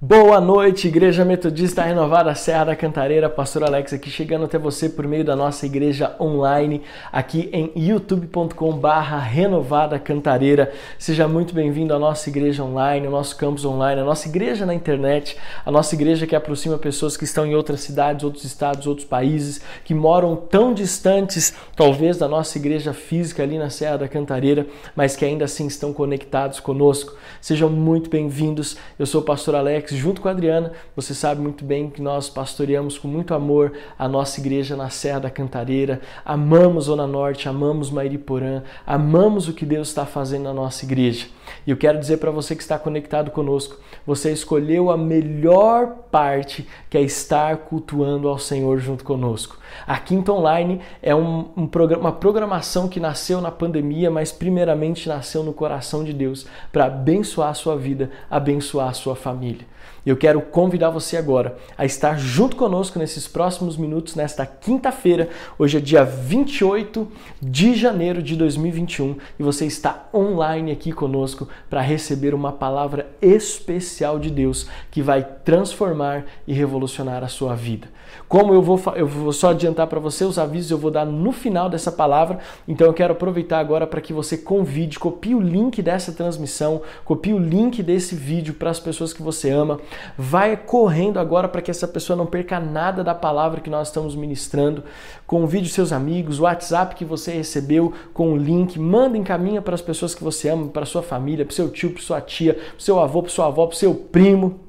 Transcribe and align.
Boa 0.00 0.40
noite, 0.40 0.86
Igreja 0.86 1.24
Metodista 1.24 1.82
Renovada 1.82 2.32
Serra 2.32 2.66
da 2.66 2.76
Cantareira, 2.76 3.28
Pastor 3.28 3.64
Alex 3.64 3.92
aqui 3.92 4.08
chegando 4.08 4.44
até 4.44 4.56
você 4.56 4.88
por 4.88 5.04
meio 5.08 5.24
da 5.24 5.34
nossa 5.34 5.66
igreja 5.66 6.14
online 6.20 6.82
aqui 7.10 7.50
em 7.52 7.72
youtube.com/barra 7.74 9.18
Renovada 9.18 9.98
Cantareira. 9.98 10.72
Seja 11.00 11.26
muito 11.26 11.52
bem-vindo 11.52 11.92
à 11.92 11.98
nossa 11.98 12.28
igreja 12.30 12.62
online, 12.62 13.06
ao 13.06 13.12
nosso 13.12 13.36
campus 13.36 13.64
online, 13.64 14.00
à 14.00 14.04
nossa 14.04 14.28
igreja 14.28 14.64
na 14.64 14.72
internet, 14.72 15.36
a 15.66 15.70
nossa 15.72 15.96
igreja 15.96 16.28
que 16.28 16.36
aproxima 16.36 16.78
pessoas 16.78 17.16
que 17.16 17.24
estão 17.24 17.44
em 17.44 17.56
outras 17.56 17.80
cidades, 17.80 18.22
outros 18.22 18.44
estados, 18.44 18.86
outros 18.86 19.04
países, 19.04 19.60
que 19.84 19.94
moram 19.94 20.36
tão 20.36 20.72
distantes, 20.72 21.52
talvez 21.74 22.16
da 22.16 22.28
nossa 22.28 22.56
igreja 22.56 22.92
física 22.92 23.42
ali 23.42 23.58
na 23.58 23.68
Serra 23.68 23.96
da 23.96 24.08
Cantareira, 24.08 24.64
mas 24.94 25.16
que 25.16 25.24
ainda 25.24 25.44
assim 25.44 25.66
estão 25.66 25.92
conectados 25.92 26.60
conosco. 26.60 27.16
Sejam 27.40 27.68
muito 27.68 28.08
bem-vindos. 28.08 28.76
Eu 28.96 29.04
sou 29.04 29.22
o 29.22 29.24
Pastor 29.24 29.56
Alex 29.56 29.87
junto 29.96 30.20
com 30.20 30.28
a 30.28 30.30
Adriana, 30.30 30.72
você 30.94 31.14
sabe 31.14 31.40
muito 31.40 31.64
bem 31.64 31.90
que 31.90 32.02
nós 32.02 32.28
pastoreamos 32.28 32.98
com 32.98 33.08
muito 33.08 33.34
amor 33.34 33.72
a 33.98 34.08
nossa 34.08 34.40
igreja 34.40 34.76
na 34.76 34.90
Serra 34.90 35.20
da 35.20 35.30
Cantareira, 35.30 36.00
amamos 36.24 36.84
Zona 36.84 37.06
Norte, 37.06 37.48
amamos 37.48 37.90
Mairiporã, 37.90 38.62
amamos 38.86 39.48
o 39.48 39.52
que 39.52 39.66
Deus 39.66 39.88
está 39.88 40.06
fazendo 40.06 40.44
na 40.44 40.54
nossa 40.54 40.84
igreja. 40.84 41.26
E 41.66 41.70
eu 41.70 41.76
quero 41.76 41.98
dizer 41.98 42.18
para 42.18 42.30
você 42.30 42.54
que 42.54 42.62
está 42.62 42.78
conectado 42.78 43.30
conosco, 43.30 43.76
você 44.06 44.32
escolheu 44.32 44.90
a 44.90 44.96
melhor 44.96 45.96
parte, 46.10 46.66
que 46.88 46.96
é 46.96 47.02
estar 47.02 47.56
cultuando 47.58 48.28
ao 48.28 48.38
Senhor 48.38 48.78
junto 48.78 49.04
conosco. 49.04 49.58
A 49.86 49.98
Quinta 49.98 50.32
Online 50.32 50.80
é 51.02 51.14
um, 51.14 51.48
um 51.56 51.68
uma 51.98 52.12
programação 52.12 52.88
que 52.88 53.00
nasceu 53.00 53.40
na 53.40 53.50
pandemia, 53.50 54.10
mas 54.10 54.32
primeiramente 54.32 55.08
nasceu 55.08 55.42
no 55.42 55.52
coração 55.52 56.04
de 56.04 56.12
Deus 56.12 56.46
para 56.72 56.86
abençoar 56.86 57.50
a 57.50 57.54
sua 57.54 57.76
vida, 57.76 58.10
abençoar 58.30 58.88
a 58.88 58.94
sua 58.94 59.14
família. 59.14 59.66
Eu 60.08 60.16
quero 60.16 60.40
convidar 60.40 60.88
você 60.88 61.18
agora 61.18 61.58
a 61.76 61.84
estar 61.84 62.18
junto 62.18 62.56
conosco 62.56 62.98
nesses 62.98 63.28
próximos 63.28 63.76
minutos, 63.76 64.14
nesta 64.14 64.46
quinta-feira. 64.46 65.28
Hoje 65.58 65.76
é 65.76 65.80
dia 65.82 66.02
28 66.02 67.06
de 67.42 67.74
janeiro 67.74 68.22
de 68.22 68.34
2021 68.34 69.18
e 69.38 69.42
você 69.42 69.66
está 69.66 70.08
online 70.14 70.72
aqui 70.72 70.92
conosco 70.92 71.46
para 71.68 71.82
receber 71.82 72.32
uma 72.32 72.50
palavra 72.50 73.06
especial 73.20 74.18
de 74.18 74.30
Deus 74.30 74.66
que 74.90 75.02
vai 75.02 75.22
transformar 75.44 76.24
e 76.46 76.54
revolucionar 76.54 77.22
a 77.22 77.28
sua 77.28 77.54
vida. 77.54 77.86
Como 78.26 78.52
eu 78.52 78.62
vou, 78.62 78.80
eu 78.94 79.06
vou 79.06 79.32
só 79.32 79.50
adiantar 79.50 79.86
para 79.86 80.00
você 80.00 80.24
os 80.24 80.38
avisos, 80.38 80.70
eu 80.70 80.78
vou 80.78 80.90
dar 80.90 81.04
no 81.04 81.32
final 81.32 81.68
dessa 81.68 81.90
palavra, 81.90 82.38
então 82.66 82.86
eu 82.86 82.92
quero 82.92 83.12
aproveitar 83.12 83.58
agora 83.58 83.86
para 83.86 84.00
que 84.00 84.12
você 84.12 84.36
convide, 84.36 84.98
copie 84.98 85.34
o 85.34 85.40
link 85.40 85.80
dessa 85.80 86.12
transmissão, 86.12 86.82
copie 87.04 87.32
o 87.32 87.38
link 87.38 87.82
desse 87.82 88.14
vídeo 88.14 88.54
para 88.54 88.70
as 88.70 88.80
pessoas 88.80 89.12
que 89.12 89.22
você 89.22 89.50
ama, 89.50 89.80
vai 90.16 90.56
correndo 90.56 91.18
agora 91.18 91.48
para 91.48 91.62
que 91.62 91.70
essa 91.70 91.86
pessoa 91.86 92.16
não 92.16 92.26
perca 92.26 92.58
nada 92.58 93.04
da 93.04 93.14
palavra 93.14 93.60
que 93.60 93.70
nós 93.70 93.88
estamos 93.88 94.14
ministrando, 94.14 94.84
convide 95.26 95.68
seus 95.68 95.92
amigos, 95.92 96.38
o 96.38 96.42
WhatsApp 96.42 96.94
que 96.94 97.04
você 97.04 97.32
recebeu 97.32 97.92
com 98.12 98.32
o 98.32 98.36
link, 98.36 98.78
manda 98.78 99.16
encaminha 99.16 99.62
para 99.62 99.74
as 99.74 99.82
pessoas 99.82 100.14
que 100.14 100.24
você 100.24 100.48
ama, 100.48 100.68
para 100.68 100.86
sua 100.86 101.02
família, 101.02 101.44
para 101.44 101.54
seu 101.54 101.70
tio, 101.70 101.90
para 101.90 102.02
sua 102.02 102.20
tia, 102.20 102.54
para 102.54 102.64
seu 102.78 102.98
avô, 102.98 103.22
para 103.22 103.30
sua 103.30 103.46
avó, 103.46 103.66
para 103.66 103.76
seu 103.76 103.94
primo, 103.94 104.60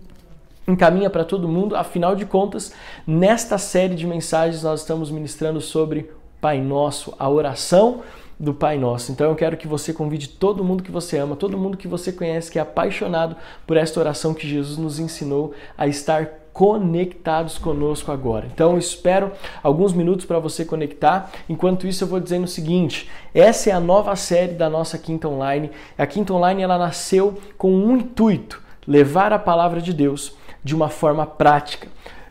encaminha 0.68 1.10
para 1.10 1.24
todo 1.24 1.48
mundo. 1.48 1.76
Afinal 1.76 2.16
de 2.16 2.26
contas, 2.26 2.74
nesta 3.06 3.58
série 3.58 3.96
de 3.96 4.06
mensagens 4.06 4.64
nós 4.64 4.82
estamos 4.82 5.10
ministrando 5.12 5.60
sobre 5.62 6.12
Pai 6.40 6.62
Nosso, 6.62 7.14
a 7.20 7.30
oração 7.30 8.02
do 8.40 8.54
Pai 8.54 8.78
Nosso. 8.78 9.12
Então 9.12 9.30
eu 9.30 9.36
quero 9.36 9.58
que 9.58 9.68
você 9.68 9.92
convide 9.92 10.30
todo 10.30 10.64
mundo 10.64 10.82
que 10.82 10.92
você 10.92 11.18
ama, 11.18 11.36
todo 11.36 11.58
mundo 11.58 11.78
que 11.78 11.88
você 11.88 12.12
conhece, 12.12 12.50
que 12.50 12.58
é 12.58 12.62
apaixonado 12.62 13.36
por 13.68 13.76
esta 13.76 14.00
oração 14.00 14.34
que 14.34 14.48
Jesus 14.48 14.78
nos 14.78 14.98
ensinou 15.00 15.54
a 15.78 15.88
estar 15.88 16.40
conectados 16.54 17.58
conosco 17.58 18.12
agora. 18.12 18.48
Então 18.52 18.74
eu 18.74 18.78
espero 18.78 19.32
alguns 19.62 19.94
minutos 19.94 20.26
para 20.26 20.40
você 20.40 20.64
conectar. 20.64 21.32
Enquanto 21.48 21.88
isso 21.88 22.04
eu 22.04 22.08
vou 22.08 22.20
dizendo 22.20 22.46
o 22.46 22.48
seguinte: 22.48 23.10
essa 23.34 23.70
é 23.70 23.74
a 23.74 23.80
nova 23.80 24.16
série 24.16 24.54
da 24.54 24.70
nossa 24.70 24.98
Quinta 24.98 25.28
Online. 25.28 25.72
A 25.98 26.08
Quinta 26.08 26.34
Online 26.34 26.64
ela 26.64 26.78
nasceu 26.78 27.38
com 27.58 27.72
um 27.74 27.98
intuito: 27.98 28.62
levar 28.88 29.34
a 29.34 29.40
palavra 29.40 29.82
de 29.82 29.94
Deus 29.94 30.34
de 30.64 30.76
uma 30.76 30.90
forma 30.90 31.26
prática. 31.26 31.88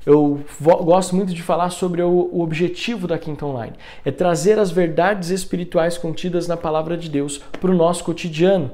Eu 0.07 0.41
gosto 0.59 1.15
muito 1.15 1.35
de 1.35 1.43
falar 1.43 1.71
sobre 1.71 2.03
o 2.03 2.41
objetivo 2.41 3.07
da 3.07 3.19
Quinta 3.19 3.45
Online. 3.45 3.75
É 4.05 4.11
trazer 4.11 4.59
as 4.59 4.71
verdades 4.71 5.31
espirituais 5.31 5.99
contidas 5.99 6.47
na 6.47 6.57
palavra 6.57 6.97
de 6.97 7.09
Deus 7.09 7.39
para 7.61 7.71
o 7.71 7.75
nosso 7.75 8.05
cotidiano. 8.05 8.71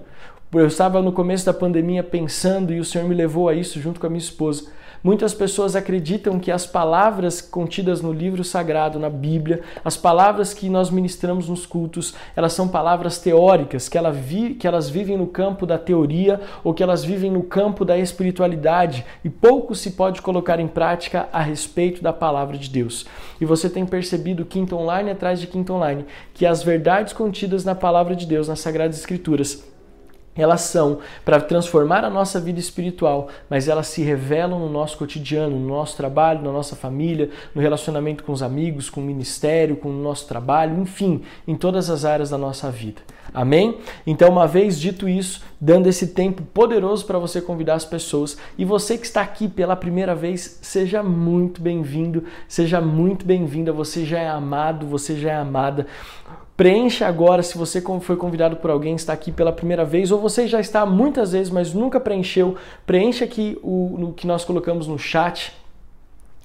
Eu 0.52 0.66
estava 0.66 1.02
no 1.02 1.12
começo 1.12 1.44
da 1.44 1.52
pandemia 1.52 2.02
pensando 2.02 2.72
e 2.72 2.78
o 2.78 2.84
Senhor 2.84 3.08
me 3.08 3.14
levou 3.14 3.48
a 3.48 3.54
isso 3.54 3.80
junto 3.80 3.98
com 3.98 4.06
a 4.06 4.10
minha 4.10 4.20
esposa 4.20 4.70
Muitas 5.04 5.34
pessoas 5.34 5.76
acreditam 5.76 6.40
que 6.40 6.50
as 6.50 6.66
palavras 6.66 7.42
contidas 7.42 8.00
no 8.00 8.10
livro 8.10 8.42
sagrado, 8.42 8.98
na 8.98 9.10
Bíblia, 9.10 9.60
as 9.84 9.98
palavras 9.98 10.54
que 10.54 10.70
nós 10.70 10.88
ministramos 10.88 11.46
nos 11.46 11.66
cultos, 11.66 12.14
elas 12.34 12.54
são 12.54 12.66
palavras 12.66 13.18
teóricas, 13.18 13.86
que, 13.86 13.98
ela 13.98 14.10
vi, 14.10 14.54
que 14.54 14.66
elas 14.66 14.88
vivem 14.88 15.18
no 15.18 15.26
campo 15.26 15.66
da 15.66 15.76
teoria 15.76 16.40
ou 16.64 16.72
que 16.72 16.82
elas 16.82 17.04
vivem 17.04 17.30
no 17.30 17.42
campo 17.42 17.84
da 17.84 17.98
espiritualidade 17.98 19.04
e 19.22 19.28
pouco 19.28 19.74
se 19.74 19.90
pode 19.90 20.22
colocar 20.22 20.58
em 20.58 20.66
prática 20.66 21.28
a 21.30 21.42
respeito 21.42 22.02
da 22.02 22.10
palavra 22.10 22.56
de 22.56 22.70
Deus. 22.70 23.04
E 23.38 23.44
você 23.44 23.68
tem 23.68 23.84
percebido 23.84 24.46
quinta 24.46 24.74
online 24.74 25.10
atrás 25.10 25.38
de 25.38 25.46
quinta 25.46 25.70
online 25.74 26.06
que 26.32 26.46
as 26.46 26.62
verdades 26.62 27.12
contidas 27.12 27.62
na 27.62 27.74
palavra 27.74 28.16
de 28.16 28.24
Deus, 28.24 28.48
nas 28.48 28.60
Sagradas 28.60 28.98
Escrituras, 28.98 29.73
elas 30.36 30.62
são 30.62 30.98
para 31.24 31.40
transformar 31.40 32.04
a 32.04 32.10
nossa 32.10 32.40
vida 32.40 32.58
espiritual, 32.58 33.28
mas 33.48 33.68
elas 33.68 33.86
se 33.88 34.02
revelam 34.02 34.58
no 34.58 34.68
nosso 34.68 34.98
cotidiano, 34.98 35.58
no 35.58 35.68
nosso 35.68 35.96
trabalho, 35.96 36.42
na 36.42 36.52
nossa 36.52 36.74
família, 36.74 37.30
no 37.54 37.62
relacionamento 37.62 38.24
com 38.24 38.32
os 38.32 38.42
amigos, 38.42 38.90
com 38.90 39.00
o 39.00 39.04
ministério, 39.04 39.76
com 39.76 39.88
o 39.88 40.02
nosso 40.02 40.26
trabalho, 40.26 40.80
enfim, 40.80 41.22
em 41.46 41.56
todas 41.56 41.88
as 41.90 42.04
áreas 42.04 42.30
da 42.30 42.38
nossa 42.38 42.70
vida. 42.70 43.00
Amém? 43.32 43.78
Então, 44.06 44.28
uma 44.28 44.46
vez 44.46 44.78
dito 44.78 45.08
isso, 45.08 45.42
dando 45.60 45.88
esse 45.88 46.08
tempo 46.08 46.42
poderoso 46.42 47.04
para 47.04 47.18
você 47.18 47.40
convidar 47.40 47.74
as 47.74 47.84
pessoas, 47.84 48.36
e 48.56 48.64
você 48.64 48.96
que 48.96 49.06
está 49.06 49.22
aqui 49.22 49.48
pela 49.48 49.74
primeira 49.74 50.14
vez, 50.14 50.58
seja 50.62 51.02
muito 51.02 51.60
bem-vindo, 51.60 52.24
seja 52.46 52.80
muito 52.80 53.26
bem-vinda, 53.26 53.72
você 53.72 54.04
já 54.04 54.20
é 54.20 54.28
amado, 54.28 54.86
você 54.86 55.16
já 55.16 55.32
é 55.32 55.36
amada. 55.36 55.86
Preencha 56.56 57.08
agora 57.08 57.42
se 57.42 57.58
você 57.58 57.82
foi 58.00 58.16
convidado 58.16 58.56
por 58.56 58.70
alguém, 58.70 58.94
está 58.94 59.12
aqui 59.12 59.32
pela 59.32 59.52
primeira 59.52 59.84
vez, 59.84 60.12
ou 60.12 60.20
você 60.20 60.46
já 60.46 60.60
está 60.60 60.86
muitas 60.86 61.32
vezes, 61.32 61.50
mas 61.50 61.74
nunca 61.74 61.98
preencheu. 61.98 62.54
Preencha 62.86 63.24
aqui 63.24 63.58
o, 63.60 64.08
o 64.10 64.12
que 64.12 64.26
nós 64.26 64.44
colocamos 64.44 64.86
no 64.86 64.98
chat 64.98 65.52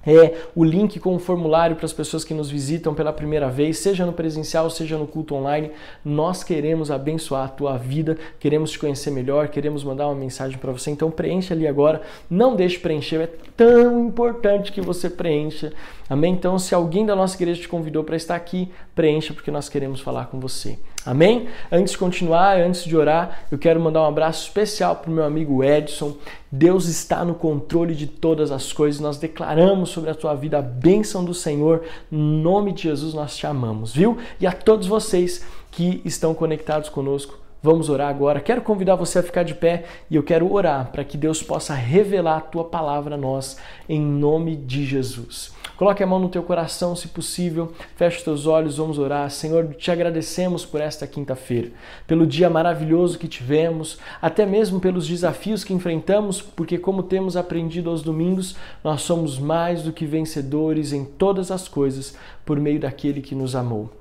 é 0.05 0.35
o 0.55 0.63
link 0.63 0.99
com 0.99 1.15
o 1.15 1.19
formulário 1.19 1.75
para 1.75 1.85
as 1.85 1.93
pessoas 1.93 2.23
que 2.23 2.33
nos 2.33 2.49
visitam 2.49 2.93
pela 2.93 3.11
primeira 3.11 3.49
vez, 3.49 3.79
seja 3.79 4.05
no 4.05 4.13
presencial, 4.13 4.69
seja 4.69 4.97
no 4.97 5.05
culto 5.05 5.35
online. 5.35 5.71
Nós 6.03 6.43
queremos 6.43 6.89
abençoar 6.89 7.45
a 7.45 7.49
tua 7.49 7.77
vida, 7.77 8.17
queremos 8.39 8.71
te 8.71 8.79
conhecer 8.79 9.11
melhor, 9.11 9.49
queremos 9.49 9.83
mandar 9.83 10.07
uma 10.07 10.15
mensagem 10.15 10.57
para 10.57 10.71
você. 10.71 10.91
Então 10.91 11.11
preencha 11.11 11.53
ali 11.53 11.67
agora, 11.67 12.01
não 12.29 12.55
deixe 12.55 12.79
preencher, 12.79 13.21
é 13.21 13.29
tão 13.55 14.07
importante 14.07 14.71
que 14.71 14.81
você 14.81 15.09
preencha. 15.09 15.73
Amém? 16.09 16.33
Então, 16.33 16.57
se 16.57 16.73
alguém 16.73 17.05
da 17.05 17.15
nossa 17.15 17.35
igreja 17.35 17.61
te 17.61 17.67
convidou 17.67 18.03
para 18.03 18.15
estar 18.15 18.35
aqui, 18.35 18.71
preencha 18.95 19.33
porque 19.33 19.51
nós 19.51 19.69
queremos 19.69 20.01
falar 20.01 20.25
com 20.25 20.39
você. 20.39 20.79
Amém? 21.05 21.47
Antes 21.71 21.93
de 21.93 21.97
continuar, 21.97 22.59
antes 22.59 22.83
de 22.83 22.95
orar, 22.95 23.45
eu 23.49 23.57
quero 23.57 23.79
mandar 23.79 24.01
um 24.01 24.07
abraço 24.07 24.43
especial 24.43 24.97
para 24.97 25.09
o 25.09 25.13
meu 25.13 25.23
amigo 25.23 25.63
Edson. 25.63 26.17
Deus 26.51 26.87
está 26.87 27.23
no 27.23 27.33
controle 27.33 27.95
de 27.95 28.05
todas 28.05 28.51
as 28.51 28.73
coisas. 28.73 28.99
Nós 28.99 29.17
declaramos 29.17 29.89
sobre 29.89 30.09
a 30.09 30.15
tua 30.15 30.35
vida 30.35 30.59
a 30.59 30.61
bênção 30.61 31.23
do 31.23 31.33
Senhor. 31.33 31.83
Em 32.11 32.17
nome 32.17 32.73
de 32.73 32.83
Jesus 32.83 33.13
nós 33.13 33.37
te 33.37 33.47
amamos, 33.47 33.93
viu? 33.93 34.17
E 34.41 34.45
a 34.45 34.51
todos 34.51 34.87
vocês 34.87 35.45
que 35.71 36.01
estão 36.03 36.33
conectados 36.33 36.89
conosco, 36.89 37.39
Vamos 37.61 37.89
orar 37.89 38.07
agora. 38.07 38.39
Quero 38.39 38.61
convidar 38.61 38.95
você 38.95 39.19
a 39.19 39.23
ficar 39.23 39.43
de 39.43 39.53
pé 39.53 39.83
e 40.09 40.15
eu 40.15 40.23
quero 40.23 40.49
orar 40.49 40.93
para 40.93 41.03
que 41.03 41.17
Deus 41.17 41.43
possa 41.43 41.73
revelar 41.73 42.37
a 42.37 42.41
tua 42.41 42.63
palavra 42.63 43.15
a 43.15 43.17
nós, 43.17 43.57
em 43.87 43.99
nome 43.99 44.55
de 44.55 44.85
Jesus. 44.85 45.51
Coloque 45.79 46.03
a 46.03 46.05
mão 46.05 46.19
no 46.19 46.27
teu 46.27 46.43
coração, 46.43 46.93
se 46.93 47.07
possível, 47.07 47.71
feche 47.95 48.17
os 48.17 48.23
teus 48.23 48.45
olhos, 48.45 48.75
vamos 48.75 48.99
orar. 48.99 49.31
Senhor, 49.31 49.65
te 49.75 49.89
agradecemos 49.89 50.65
por 50.65 50.81
esta 50.81 51.07
quinta-feira, 51.07 51.71
pelo 52.05 52.27
dia 52.27 52.49
maravilhoso 52.49 53.17
que 53.17 53.29
tivemos, 53.29 53.97
até 54.21 54.45
mesmo 54.45 54.81
pelos 54.81 55.07
desafios 55.07 55.63
que 55.63 55.73
enfrentamos, 55.73 56.41
porque, 56.41 56.77
como 56.77 57.01
temos 57.01 57.37
aprendido 57.37 57.89
aos 57.89 58.03
domingos, 58.03 58.57
nós 58.83 59.03
somos 59.03 59.39
mais 59.39 59.81
do 59.81 59.93
que 59.93 60.05
vencedores 60.05 60.91
em 60.91 61.05
todas 61.05 61.49
as 61.49 61.69
coisas 61.69 62.13
por 62.45 62.59
meio 62.59 62.81
daquele 62.81 63.21
que 63.21 63.33
nos 63.33 63.55
amou. 63.55 63.98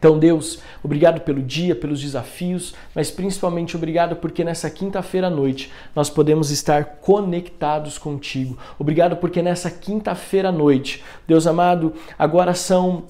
Então, 0.00 0.18
Deus, 0.18 0.60
obrigado 0.82 1.20
pelo 1.20 1.42
dia, 1.42 1.76
pelos 1.76 2.00
desafios, 2.00 2.74
mas 2.94 3.10
principalmente 3.10 3.76
obrigado 3.76 4.16
porque 4.16 4.42
nessa 4.42 4.70
quinta-feira 4.70 5.26
à 5.26 5.30
noite 5.30 5.70
nós 5.94 6.08
podemos 6.08 6.50
estar 6.50 6.96
conectados 7.02 7.98
contigo. 7.98 8.56
Obrigado 8.78 9.18
porque 9.18 9.42
nessa 9.42 9.70
quinta-feira 9.70 10.48
à 10.48 10.52
noite, 10.52 11.04
Deus 11.28 11.46
amado, 11.46 11.92
agora 12.18 12.54
são 12.54 13.04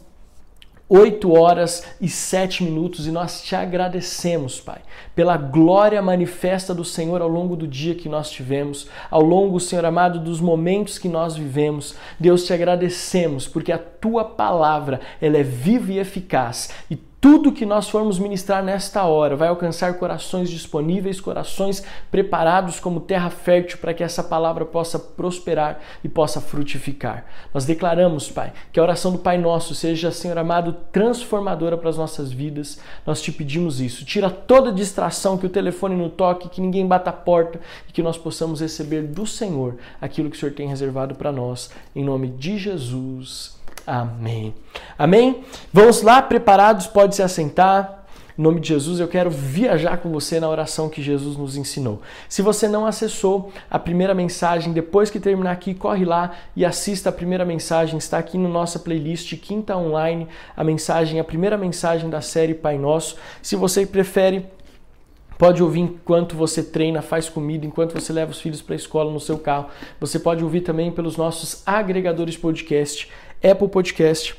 8 0.92 1.32
horas 1.32 1.84
e 2.00 2.08
7 2.08 2.64
minutos 2.64 3.06
e 3.06 3.12
nós 3.12 3.42
te 3.42 3.54
agradecemos, 3.54 4.60
Pai, 4.60 4.80
pela 5.14 5.36
glória 5.36 6.02
manifesta 6.02 6.74
do 6.74 6.84
Senhor 6.84 7.22
ao 7.22 7.28
longo 7.28 7.54
do 7.54 7.68
dia 7.68 7.94
que 7.94 8.08
nós 8.08 8.28
tivemos, 8.28 8.88
ao 9.08 9.22
longo, 9.22 9.60
Senhor 9.60 9.84
amado, 9.84 10.18
dos 10.18 10.40
momentos 10.40 10.98
que 10.98 11.08
nós 11.08 11.36
vivemos. 11.36 11.94
Deus, 12.18 12.44
te 12.44 12.52
agradecemos 12.52 13.46
porque 13.46 13.70
a 13.70 13.78
tua 13.78 14.24
palavra, 14.24 15.00
ela 15.22 15.38
é 15.38 15.44
viva 15.44 15.92
e 15.92 16.00
eficaz 16.00 16.70
e 16.90 16.96
tudo 17.20 17.52
que 17.52 17.66
nós 17.66 17.86
formos 17.86 18.18
ministrar 18.18 18.64
nesta 18.64 19.04
hora 19.04 19.36
vai 19.36 19.48
alcançar 19.48 19.98
corações 19.98 20.48
disponíveis, 20.48 21.20
corações 21.20 21.84
preparados 22.10 22.80
como 22.80 22.98
terra 22.98 23.28
fértil 23.28 23.76
para 23.76 23.92
que 23.92 24.02
essa 24.02 24.24
palavra 24.24 24.64
possa 24.64 24.98
prosperar 24.98 25.80
e 26.02 26.08
possa 26.08 26.40
frutificar. 26.40 27.26
Nós 27.52 27.66
declaramos, 27.66 28.30
Pai, 28.30 28.54
que 28.72 28.80
a 28.80 28.82
oração 28.82 29.12
do 29.12 29.18
Pai 29.18 29.36
Nosso 29.36 29.74
seja, 29.74 30.10
Senhor 30.10 30.38
amado, 30.38 30.74
transformadora 30.90 31.76
para 31.76 31.90
as 31.90 31.98
nossas 31.98 32.32
vidas. 32.32 32.80
Nós 33.06 33.20
te 33.20 33.30
pedimos 33.30 33.82
isso. 33.82 34.02
Tira 34.02 34.30
toda 34.30 34.72
distração, 34.72 35.36
que 35.36 35.46
o 35.46 35.50
telefone 35.50 35.94
não 35.94 36.08
toque, 36.08 36.48
que 36.48 36.60
ninguém 36.60 36.86
bata 36.86 37.10
a 37.10 37.12
porta 37.12 37.60
e 37.86 37.92
que 37.92 38.02
nós 38.02 38.16
possamos 38.16 38.62
receber 38.62 39.02
do 39.02 39.26
Senhor 39.26 39.76
aquilo 40.00 40.30
que 40.30 40.36
o 40.38 40.40
Senhor 40.40 40.54
tem 40.54 40.68
reservado 40.68 41.14
para 41.14 41.30
nós. 41.30 41.70
Em 41.94 42.02
nome 42.02 42.28
de 42.28 42.56
Jesus. 42.56 43.59
Amém. 43.86 44.54
Amém? 44.98 45.44
Vamos 45.72 46.02
lá, 46.02 46.20
preparados? 46.22 46.86
Pode 46.86 47.16
se 47.16 47.22
assentar. 47.22 48.00
Em 48.38 48.42
nome 48.42 48.58
de 48.58 48.68
Jesus, 48.68 49.00
eu 49.00 49.06
quero 49.06 49.28
viajar 49.28 49.98
com 49.98 50.10
você 50.10 50.40
na 50.40 50.48
oração 50.48 50.88
que 50.88 51.02
Jesus 51.02 51.36
nos 51.36 51.58
ensinou. 51.58 52.00
Se 52.26 52.40
você 52.40 52.66
não 52.66 52.86
acessou 52.86 53.52
a 53.70 53.78
primeira 53.78 54.14
mensagem, 54.14 54.72
depois 54.72 55.10
que 55.10 55.20
terminar 55.20 55.52
aqui, 55.52 55.74
corre 55.74 56.06
lá 56.06 56.32
e 56.56 56.64
assista 56.64 57.10
a 57.10 57.12
primeira 57.12 57.44
mensagem. 57.44 57.98
Está 57.98 58.16
aqui 58.16 58.38
no 58.38 58.48
nossa 58.48 58.78
playlist 58.78 59.36
Quinta 59.36 59.76
Online, 59.76 60.26
a 60.56 60.64
mensagem, 60.64 61.20
a 61.20 61.24
primeira 61.24 61.58
mensagem 61.58 62.08
da 62.08 62.22
série 62.22 62.54
Pai 62.54 62.78
Nosso. 62.78 63.16
Se 63.42 63.56
você 63.56 63.84
prefere 63.84 64.46
Pode 65.40 65.62
ouvir 65.62 65.80
enquanto 65.80 66.36
você 66.36 66.62
treina, 66.62 67.00
faz 67.00 67.26
comida, 67.26 67.64
enquanto 67.64 67.98
você 67.98 68.12
leva 68.12 68.30
os 68.30 68.42
filhos 68.42 68.60
para 68.60 68.74
a 68.74 68.76
escola 68.76 69.10
no 69.10 69.18
seu 69.18 69.38
carro. 69.38 69.68
Você 69.98 70.18
pode 70.18 70.44
ouvir 70.44 70.60
também 70.60 70.92
pelos 70.92 71.16
nossos 71.16 71.62
agregadores 71.66 72.36
podcast 72.36 73.08
Apple 73.42 73.68
Podcast, 73.68 74.36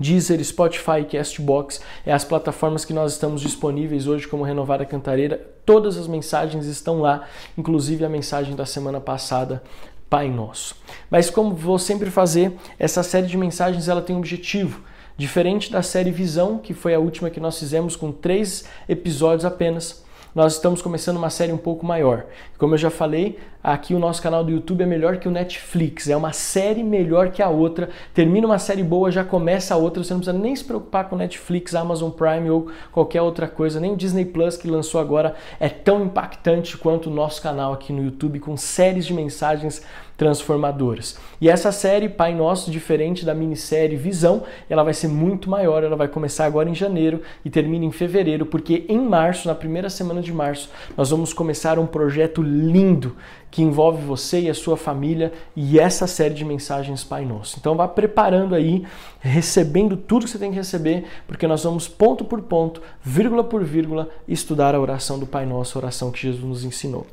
Deezer, 0.00 0.44
Spotify, 0.44 1.04
Castbox, 1.08 1.80
é 2.04 2.12
as 2.12 2.24
plataformas 2.24 2.84
que 2.84 2.92
nós 2.92 3.12
estamos 3.12 3.40
disponíveis 3.40 4.08
hoje 4.08 4.26
como 4.26 4.42
Renovada 4.42 4.84
Cantareira. 4.84 5.40
Todas 5.64 5.96
as 5.96 6.08
mensagens 6.08 6.66
estão 6.66 7.00
lá, 7.00 7.28
inclusive 7.56 8.04
a 8.04 8.08
mensagem 8.08 8.56
da 8.56 8.66
semana 8.66 9.00
passada, 9.00 9.62
Pai 10.08 10.28
Nosso. 10.28 10.74
Mas 11.08 11.30
como 11.30 11.54
vou 11.54 11.78
sempre 11.78 12.10
fazer, 12.10 12.52
essa 12.80 13.04
série 13.04 13.28
de 13.28 13.36
mensagens 13.36 13.88
ela 13.88 14.02
tem 14.02 14.16
um 14.16 14.18
objetivo. 14.18 14.82
Diferente 15.16 15.70
da 15.70 15.82
série 15.82 16.10
Visão, 16.10 16.58
que 16.58 16.74
foi 16.74 16.94
a 16.94 16.98
última 16.98 17.30
que 17.30 17.38
nós 17.38 17.60
fizemos 17.60 17.94
com 17.94 18.10
três 18.10 18.64
episódios 18.88 19.44
apenas, 19.44 20.02
nós 20.34 20.54
estamos 20.54 20.80
começando 20.80 21.16
uma 21.16 21.30
série 21.30 21.52
um 21.52 21.58
pouco 21.58 21.84
maior. 21.84 22.24
Como 22.56 22.74
eu 22.74 22.78
já 22.78 22.90
falei, 22.90 23.38
aqui 23.62 23.94
o 23.94 23.98
nosso 23.98 24.22
canal 24.22 24.44
do 24.44 24.50
YouTube 24.50 24.82
é 24.82 24.86
melhor 24.86 25.16
que 25.16 25.26
o 25.26 25.30
Netflix, 25.30 26.08
é 26.08 26.16
uma 26.16 26.32
série 26.32 26.82
melhor 26.82 27.30
que 27.30 27.42
a 27.42 27.48
outra. 27.48 27.90
Termina 28.14 28.46
uma 28.46 28.58
série 28.58 28.82
boa, 28.82 29.10
já 29.10 29.24
começa 29.24 29.74
a 29.74 29.76
outra, 29.76 30.02
você 30.02 30.12
não 30.12 30.20
precisa 30.20 30.38
nem 30.38 30.54
se 30.54 30.64
preocupar 30.64 31.08
com 31.08 31.16
Netflix, 31.16 31.74
Amazon 31.74 32.10
Prime 32.10 32.48
ou 32.50 32.70
qualquer 32.92 33.22
outra 33.22 33.48
coisa, 33.48 33.80
nem 33.80 33.92
o 33.92 33.96
Disney 33.96 34.24
Plus 34.24 34.56
que 34.56 34.68
lançou 34.68 35.00
agora 35.00 35.34
é 35.58 35.68
tão 35.68 36.04
impactante 36.04 36.76
quanto 36.76 37.10
o 37.10 37.12
nosso 37.12 37.42
canal 37.42 37.72
aqui 37.72 37.92
no 37.92 38.04
YouTube 38.04 38.40
com 38.40 38.56
séries 38.56 39.06
de 39.06 39.12
mensagens 39.12 39.82
transformadoras. 40.20 41.18
E 41.40 41.48
essa 41.48 41.72
série 41.72 42.06
Pai 42.06 42.34
Nosso, 42.34 42.70
diferente 42.70 43.24
da 43.24 43.32
minissérie 43.32 43.96
Visão, 43.96 44.42
ela 44.68 44.82
vai 44.82 44.92
ser 44.92 45.08
muito 45.08 45.48
maior, 45.48 45.82
ela 45.82 45.96
vai 45.96 46.08
começar 46.08 46.44
agora 46.44 46.68
em 46.68 46.74
janeiro 46.74 47.22
e 47.42 47.48
termina 47.48 47.86
em 47.86 47.90
fevereiro, 47.90 48.44
porque 48.44 48.84
em 48.86 48.98
março, 48.98 49.48
na 49.48 49.54
primeira 49.54 49.88
semana 49.88 50.20
de 50.20 50.30
março, 50.30 50.68
nós 50.94 51.08
vamos 51.08 51.32
começar 51.32 51.78
um 51.78 51.86
projeto 51.86 52.42
lindo 52.42 53.16
que 53.50 53.62
envolve 53.62 54.04
você 54.04 54.42
e 54.42 54.50
a 54.50 54.54
sua 54.54 54.76
família 54.76 55.32
e 55.56 55.78
essa 55.78 56.06
série 56.06 56.34
de 56.34 56.44
mensagens 56.44 57.02
Pai 57.02 57.24
Nosso. 57.24 57.56
Então 57.58 57.74
vá 57.74 57.88
preparando 57.88 58.54
aí, 58.54 58.84
recebendo 59.18 59.96
tudo 59.96 60.24
que 60.24 60.30
você 60.30 60.38
tem 60.38 60.50
que 60.50 60.56
receber, 60.56 61.04
porque 61.26 61.46
nós 61.46 61.64
vamos 61.64 61.88
ponto 61.88 62.24
por 62.24 62.40
ponto, 62.42 62.80
vírgula 63.02 63.42
por 63.42 63.64
vírgula, 63.64 64.08
estudar 64.28 64.74
a 64.74 64.80
oração 64.80 65.18
do 65.18 65.26
Pai 65.26 65.44
Nosso, 65.44 65.76
a 65.76 65.80
oração 65.80 66.10
que 66.10 66.20
Jesus 66.20 66.44
nos 66.44 66.64
ensinou. 66.64 67.06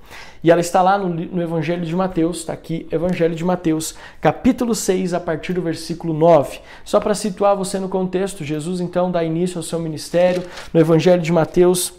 E 0.43 0.51
ela 0.51 0.61
está 0.61 0.81
lá 0.81 0.97
no, 0.97 1.09
no 1.09 1.41
Evangelho 1.41 1.85
de 1.85 1.95
Mateus, 1.95 2.37
está 2.37 2.53
aqui, 2.53 2.87
Evangelho 2.91 3.35
de 3.35 3.43
Mateus, 3.43 3.95
capítulo 4.21 4.75
6, 4.75 5.13
a 5.13 5.19
partir 5.19 5.53
do 5.53 5.61
versículo 5.61 6.13
9. 6.13 6.59
Só 6.85 6.99
para 6.99 7.15
situar 7.15 7.55
você 7.55 7.79
no 7.79 7.89
contexto, 7.89 8.43
Jesus 8.43 8.79
então 8.79 9.09
dá 9.09 9.23
início 9.23 9.57
ao 9.57 9.63
seu 9.63 9.79
ministério 9.79 10.43
no 10.71 10.79
Evangelho 10.79 11.21
de 11.21 11.31
Mateus 11.31 11.93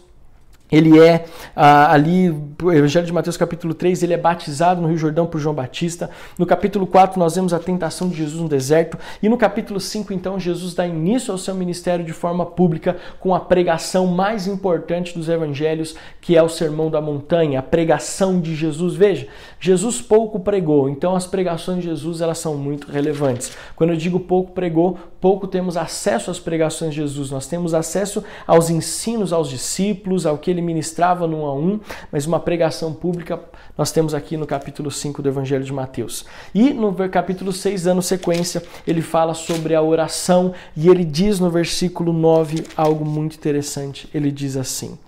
ele 0.70 1.00
é 1.00 1.24
ah, 1.56 1.92
ali, 1.92 2.30
o 2.62 2.72
Evangelho 2.72 3.06
de 3.06 3.12
Mateus 3.12 3.36
capítulo 3.36 3.72
3, 3.72 4.02
ele 4.02 4.14
é 4.14 4.18
batizado 4.18 4.80
no 4.80 4.88
Rio 4.88 4.98
Jordão 4.98 5.26
por 5.26 5.40
João 5.40 5.54
Batista. 5.54 6.10
No 6.38 6.44
capítulo 6.44 6.86
4 6.86 7.18
nós 7.18 7.34
vemos 7.34 7.54
a 7.54 7.58
tentação 7.58 8.08
de 8.08 8.16
Jesus 8.16 8.40
no 8.40 8.48
deserto. 8.48 8.98
E 9.22 9.28
no 9.28 9.38
capítulo 9.38 9.80
5, 9.80 10.12
então, 10.12 10.38
Jesus 10.38 10.74
dá 10.74 10.86
início 10.86 11.32
ao 11.32 11.38
seu 11.38 11.54
ministério 11.54 12.04
de 12.04 12.12
forma 12.12 12.44
pública 12.44 12.96
com 13.18 13.34
a 13.34 13.40
pregação 13.40 14.06
mais 14.06 14.46
importante 14.46 15.16
dos 15.16 15.28
evangelhos, 15.28 15.96
que 16.20 16.36
é 16.36 16.42
o 16.42 16.48
Sermão 16.48 16.90
da 16.90 17.00
Montanha, 17.00 17.60
a 17.60 17.62
pregação 17.62 18.40
de 18.40 18.54
Jesus. 18.54 18.94
Veja, 18.94 19.26
Jesus 19.58 20.00
pouco 20.00 20.40
pregou, 20.40 20.88
então 20.88 21.16
as 21.16 21.26
pregações 21.26 21.78
de 21.78 21.88
Jesus 21.88 22.20
elas 22.20 22.38
são 22.38 22.56
muito 22.56 22.90
relevantes. 22.90 23.56
Quando 23.74 23.90
eu 23.90 23.96
digo 23.96 24.20
pouco 24.20 24.52
pregou, 24.52 24.98
pouco 25.20 25.46
temos 25.46 25.76
acesso 25.76 26.30
às 26.30 26.38
pregações 26.38 26.94
de 26.94 27.00
Jesus. 27.00 27.30
Nós 27.30 27.46
temos 27.46 27.74
acesso 27.74 28.22
aos 28.46 28.70
ensinos 28.70 29.32
aos 29.32 29.48
discípulos, 29.48 30.26
ao 30.26 30.38
que 30.38 30.50
ele 30.50 30.57
ele 30.58 30.66
ministrava 30.66 31.26
no 31.26 31.46
a 31.46 31.54
um, 31.54 31.80
mas 32.10 32.26
uma 32.26 32.40
pregação 32.40 32.92
pública 32.92 33.40
nós 33.76 33.92
temos 33.92 34.12
aqui 34.12 34.36
no 34.36 34.46
capítulo 34.46 34.90
5 34.90 35.22
do 35.22 35.28
Evangelho 35.28 35.64
de 35.64 35.72
Mateus. 35.72 36.24
E 36.54 36.72
no 36.72 36.92
capítulo 37.08 37.52
6, 37.52 37.84
dando 37.84 38.02
sequência, 38.02 38.62
ele 38.86 39.00
fala 39.00 39.34
sobre 39.34 39.74
a 39.74 39.82
oração 39.82 40.52
e 40.76 40.88
ele 40.88 41.04
diz 41.04 41.38
no 41.38 41.48
versículo 41.48 42.12
9 42.12 42.64
algo 42.76 43.04
muito 43.04 43.36
interessante. 43.36 44.08
Ele 44.12 44.30
diz 44.30 44.56
assim: 44.56 44.98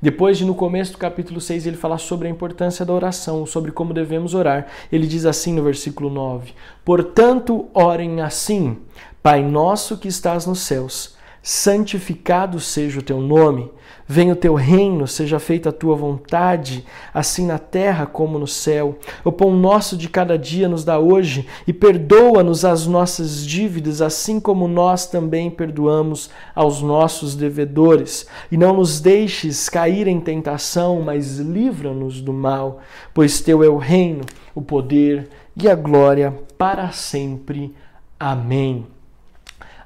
depois 0.00 0.38
de 0.38 0.44
no 0.44 0.54
começo 0.54 0.92
do 0.92 0.98
capítulo 0.98 1.40
6 1.40 1.66
ele 1.66 1.76
falar 1.76 1.98
sobre 1.98 2.28
a 2.28 2.30
importância 2.30 2.84
da 2.84 2.92
oração, 2.92 3.44
sobre 3.44 3.70
como 3.70 3.94
devemos 3.94 4.34
orar, 4.34 4.66
ele 4.90 5.06
diz 5.06 5.26
assim 5.26 5.52
no 5.52 5.62
versículo 5.62 6.08
9: 6.10 6.52
Portanto, 6.84 7.66
orem 7.74 8.20
assim: 8.20 8.78
Pai 9.22 9.42
nosso 9.42 9.96
que 9.96 10.08
estás 10.08 10.46
nos 10.46 10.60
céus, 10.60 11.16
santificado 11.42 12.60
seja 12.60 13.00
o 13.00 13.02
teu 13.02 13.20
nome 13.20 13.70
Venha 14.06 14.32
o 14.32 14.36
teu 14.36 14.54
reino, 14.54 15.06
seja 15.06 15.38
feita 15.38 15.68
a 15.68 15.72
tua 15.72 15.94
vontade, 15.94 16.84
assim 17.14 17.46
na 17.46 17.58
terra 17.58 18.04
como 18.04 18.38
no 18.38 18.46
céu. 18.46 18.98
O 19.24 19.30
pão 19.30 19.56
nosso 19.56 19.96
de 19.96 20.08
cada 20.08 20.36
dia 20.36 20.68
nos 20.68 20.84
dá 20.84 20.98
hoje 20.98 21.46
e 21.66 21.72
perdoa-nos 21.72 22.64
as 22.64 22.86
nossas 22.86 23.46
dívidas, 23.46 24.02
assim 24.02 24.40
como 24.40 24.66
nós 24.66 25.06
também 25.06 25.50
perdoamos 25.50 26.28
aos 26.54 26.82
nossos 26.82 27.34
devedores. 27.34 28.26
E 28.50 28.56
não 28.56 28.74
nos 28.74 29.00
deixes 29.00 29.68
cair 29.68 30.06
em 30.06 30.20
tentação, 30.20 31.00
mas 31.00 31.38
livra-nos 31.38 32.20
do 32.20 32.32
mal, 32.32 32.80
pois 33.14 33.40
teu 33.40 33.62
é 33.62 33.68
o 33.68 33.78
reino, 33.78 34.24
o 34.54 34.60
poder 34.60 35.28
e 35.56 35.68
a 35.68 35.74
glória 35.74 36.34
para 36.58 36.90
sempre. 36.90 37.74
Amém. 38.18 38.86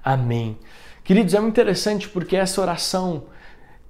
Amém. 0.03 0.57
Queridos, 1.07 1.35
é 1.35 1.41
muito 1.41 1.55
interessante 1.55 2.09
porque 2.09 2.35
essa 2.35 2.61
oração 2.61 3.27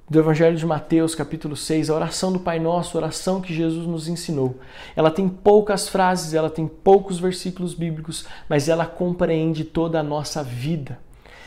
do 0.07 0.19
Evangelho 0.19 0.55
de 0.55 0.67
Mateus, 0.67 1.15
capítulo 1.15 1.57
6, 1.57 1.89
a 1.89 1.95
oração 1.95 2.31
do 2.31 2.39
Pai 2.39 2.59
Nosso, 2.59 2.95
a 2.95 3.01
oração 3.01 3.41
que 3.41 3.55
Jesus 3.55 3.87
nos 3.87 4.07
ensinou. 4.07 4.61
Ela 4.95 5.11
tem 5.11 5.27
poucas 5.27 5.89
frases, 5.89 6.35
ela 6.35 6.51
tem 6.51 6.69
poucos 6.69 7.19
versículos 7.19 7.73
bíblicos, 7.73 8.27
mas 8.51 8.69
ela 8.69 8.85
compreende 8.85 9.65
toda 9.65 9.99
a 9.99 10.03
nossa 10.03 10.45
vida. 10.45 10.99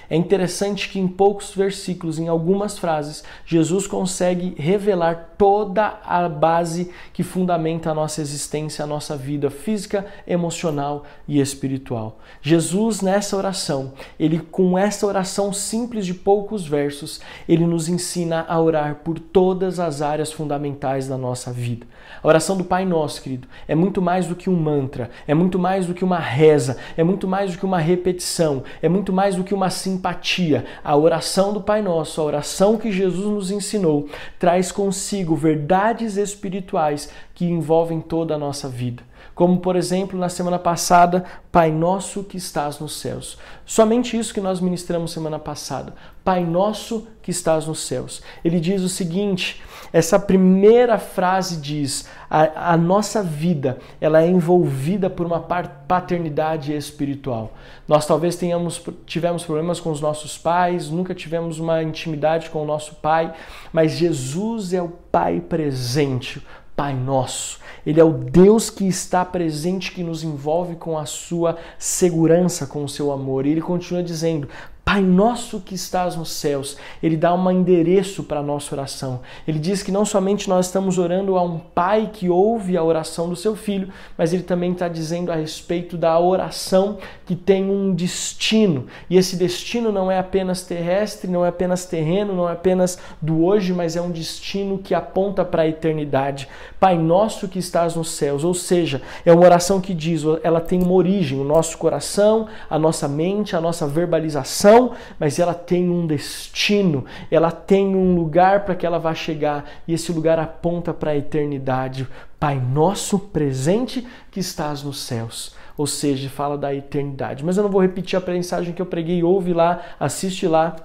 É 0.10 0.16
interessante 0.16 0.90
que 0.90 1.00
em 1.00 1.08
poucos 1.08 1.54
versículos, 1.54 2.18
em 2.18 2.28
algumas 2.28 2.80
frases, 2.80 3.24
Jesus 3.46 3.86
consegue 3.86 4.56
revelar 4.58 5.36
toda 5.38 6.00
a 6.04 6.28
base 6.28 6.92
que 7.14 7.22
fundamenta 7.22 7.92
a 7.92 7.94
nossa 7.94 8.20
existência, 8.20 8.84
a 8.84 8.88
nossa 8.88 9.16
vida 9.16 9.50
física, 9.52 10.06
emocional 10.28 11.04
e 11.28 11.40
espiritual. 11.40 12.20
Jesus 12.42 13.02
nessa 13.02 13.38
oração, 13.38 13.94
ele 14.20 14.40
com 14.40 14.78
essa 14.78 15.06
oração 15.06 15.54
simples 15.54 16.06
de 16.06 16.14
poucos 16.14 16.66
versos, 16.66 17.22
ele 17.48 17.66
nos 17.66 17.88
ensina 17.88 18.46
a 18.50 18.60
orar 18.60 18.96
por 19.04 19.20
todas 19.20 19.80
as 19.80 20.02
áreas 20.02 20.32
fundamentais 20.32 21.08
da 21.08 21.18
nossa 21.18 21.52
vida. 21.52 21.86
A 22.22 22.28
oração 22.28 22.58
do 22.58 22.64
Pai 22.64 22.86
Nosso, 22.86 23.22
querido, 23.22 23.48
é 23.68 23.76
muito 23.76 24.02
mais 24.02 24.26
do 24.26 24.36
que 24.36 24.50
um 24.50 24.56
mantra, 24.56 25.10
é 25.28 25.34
muito 25.34 25.60
mais 25.60 25.86
do 25.86 25.94
que 25.94 26.04
uma 26.04 26.20
reza, 26.20 26.78
é 26.98 27.04
muito 27.04 27.28
mais 27.28 27.52
do 27.52 27.58
que 27.58 27.66
uma 27.66 27.78
repetição, 27.78 28.64
é 28.82 28.90
muito 28.90 29.14
mais 29.14 29.36
do 29.36 29.44
que 29.44 29.54
uma 29.54 29.70
simpatia. 30.00 30.66
A 30.84 30.96
oração 30.96 31.54
do 31.54 31.62
Pai 31.62 31.82
Nosso, 31.82 32.22
a 32.22 32.24
oração 32.24 32.78
que 32.78 32.92
Jesus 32.92 33.26
nos 33.26 33.52
ensinou, 33.52 34.08
traz 34.40 34.72
consigo 34.72 35.36
verdades 35.36 36.16
espirituais 36.16 37.12
que 37.36 37.46
envolvem 37.46 38.00
toda 38.00 38.36
a 38.36 38.38
nossa 38.38 38.70
vida. 38.70 39.04
Como 39.40 39.60
por 39.60 39.78
exemplo 39.78 40.20
na 40.20 40.28
semana 40.28 40.60
passada, 40.60 41.24
Pai 41.50 41.72
Nosso 41.72 42.26
que 42.26 42.36
estás 42.36 42.78
nos 42.78 43.00
céus. 43.00 43.38
Somente 43.66 44.18
isso 44.18 44.34
que 44.34 44.42
nós 44.42 44.60
ministramos 44.60 45.14
semana 45.14 45.40
passada. 45.40 45.94
Pai 46.26 46.44
Nosso 46.44 47.08
que 47.22 47.32
estás 47.32 47.66
nos 47.66 47.80
céus. 47.80 48.22
Ele 48.44 48.60
diz 48.60 48.82
o 48.82 48.90
seguinte: 48.90 49.64
essa 49.94 50.20
primeira 50.20 51.00
frase 51.00 51.56
diz: 51.56 52.06
a, 52.30 52.74
a 52.74 52.76
nossa 52.76 53.24
vida 53.24 53.78
ela 54.02 54.22
é 54.22 54.28
envolvida 54.28 55.10
por 55.10 55.26
uma 55.26 55.40
paternidade 55.40 56.76
espiritual. 56.76 57.54
Nós 57.88 58.06
talvez 58.06 58.36
tenhamos 58.36 58.84
tivemos 59.06 59.46
problemas 59.46 59.80
com 59.80 59.90
os 59.90 60.02
nossos 60.02 60.38
pais, 60.38 60.90
nunca 60.90 61.16
tivemos 61.16 61.60
uma 61.60 61.82
intimidade 61.82 62.50
com 62.50 62.62
o 62.62 62.66
nosso 62.66 62.96
pai, 62.96 63.34
mas 63.72 63.94
Jesus 63.94 64.74
é 64.74 64.82
o 64.82 64.90
Pai 65.10 65.40
presente, 65.40 66.46
Pai 66.76 66.94
Nosso. 66.94 67.59
Ele 67.86 68.00
é 68.00 68.04
o 68.04 68.14
Deus 68.14 68.70
que 68.70 68.88
está 68.88 69.24
presente, 69.24 69.92
que 69.92 70.04
nos 70.04 70.24
envolve 70.24 70.76
com 70.76 70.98
a 70.98 71.06
sua 71.06 71.58
segurança, 71.78 72.68
com 72.68 72.84
o 72.84 72.90
seu 72.90 73.12
amor. 73.12 73.46
E 73.46 73.52
ele 73.52 73.62
continua 73.62 74.04
dizendo: 74.04 74.48
Pai 74.92 75.04
nosso 75.04 75.60
que 75.60 75.76
estás 75.76 76.16
nos 76.16 76.32
céus. 76.32 76.76
Ele 77.04 77.16
dá 77.16 77.32
um 77.32 77.52
endereço 77.52 78.24
para 78.24 78.40
a 78.40 78.44
nossa 78.44 78.74
oração. 78.74 79.20
Ele 79.48 79.60
diz 79.60 79.84
que 79.84 79.92
não 79.92 80.04
somente 80.04 80.50
nós 80.50 80.66
estamos 80.66 80.98
orando 80.98 81.38
a 81.38 81.44
um 81.44 81.60
pai 81.60 82.10
que 82.12 82.28
ouve 82.28 82.76
a 82.76 82.84
oração 82.84 83.30
do 83.30 83.36
seu 83.36 83.56
filho, 83.56 83.90
mas 84.18 84.34
ele 84.34 84.42
também 84.42 84.72
está 84.72 84.88
dizendo 84.88 85.32
a 85.32 85.36
respeito 85.36 85.96
da 85.96 86.20
oração 86.20 86.98
que 87.28 87.36
tem 87.36 87.70
um 87.70 87.94
destino. 87.94 88.88
E 89.08 89.16
esse 89.16 89.36
destino 89.36 89.92
não 89.92 90.10
é 90.10 90.18
apenas 90.18 90.64
terrestre, 90.64 91.30
não 91.30 91.46
é 91.46 91.50
apenas 91.50 91.86
terreno, 91.86 92.34
não 92.34 92.50
é 92.50 92.54
apenas 92.54 92.98
do 93.22 93.46
hoje, 93.46 93.72
mas 93.72 93.96
é 93.96 94.02
um 94.02 94.10
destino 94.10 94.80
que 94.80 94.96
aponta 94.96 95.46
para 95.46 95.62
a 95.62 95.68
eternidade. 95.68 96.48
Pai 96.80 96.98
nosso 96.98 97.48
que 97.48 97.60
estás 97.60 97.96
nos 97.96 98.10
céus. 98.10 98.44
Ou 98.44 98.56
seja, 98.56 99.04
é 99.24 99.32
uma 99.32 99.46
oração 99.46 99.80
que 99.80 99.94
diz, 99.94 100.24
ela 100.42 100.60
tem 100.60 100.82
uma 100.82 100.94
origem, 100.94 101.40
o 101.40 101.44
nosso 101.44 101.78
coração, 101.78 102.48
a 102.68 102.80
nossa 102.80 103.08
mente, 103.08 103.56
a 103.56 103.62
nossa 103.62 103.86
verbalização 103.86 104.79
mas 105.20 105.40
ela 105.40 105.54
tem 105.54 105.90
um 105.90 106.06
destino, 106.06 107.06
ela 107.30 107.52
tem 107.52 107.96
um 107.96 108.16
lugar 108.16 108.66
para 108.66 108.76
que 108.76 108.86
ela 108.86 109.00
vá 109.00 109.14
chegar 109.14 109.70
e 109.88 109.94
esse 109.94 110.12
lugar 110.12 110.40
aponta 110.40 110.94
para 110.94 111.12
a 111.12 111.18
eternidade. 111.18 112.08
Pai 112.40 112.60
nosso 112.60 113.20
presente 113.20 114.08
que 114.32 114.40
estás 114.40 114.84
nos 114.84 115.00
céus. 115.00 115.56
Ou 115.78 115.88
seja, 115.88 116.30
fala 116.30 116.58
da 116.58 116.74
eternidade. 116.74 117.44
Mas 117.44 117.58
eu 117.58 117.64
não 117.64 117.72
vou 117.72 117.82
repetir 117.82 118.18
a 118.18 118.32
mensagem 118.32 118.74
que 118.74 118.82
eu 118.82 118.86
preguei, 118.86 119.24
ouve 119.24 119.54
lá, 119.54 119.82
assiste 120.00 120.46
lá, 120.46 120.76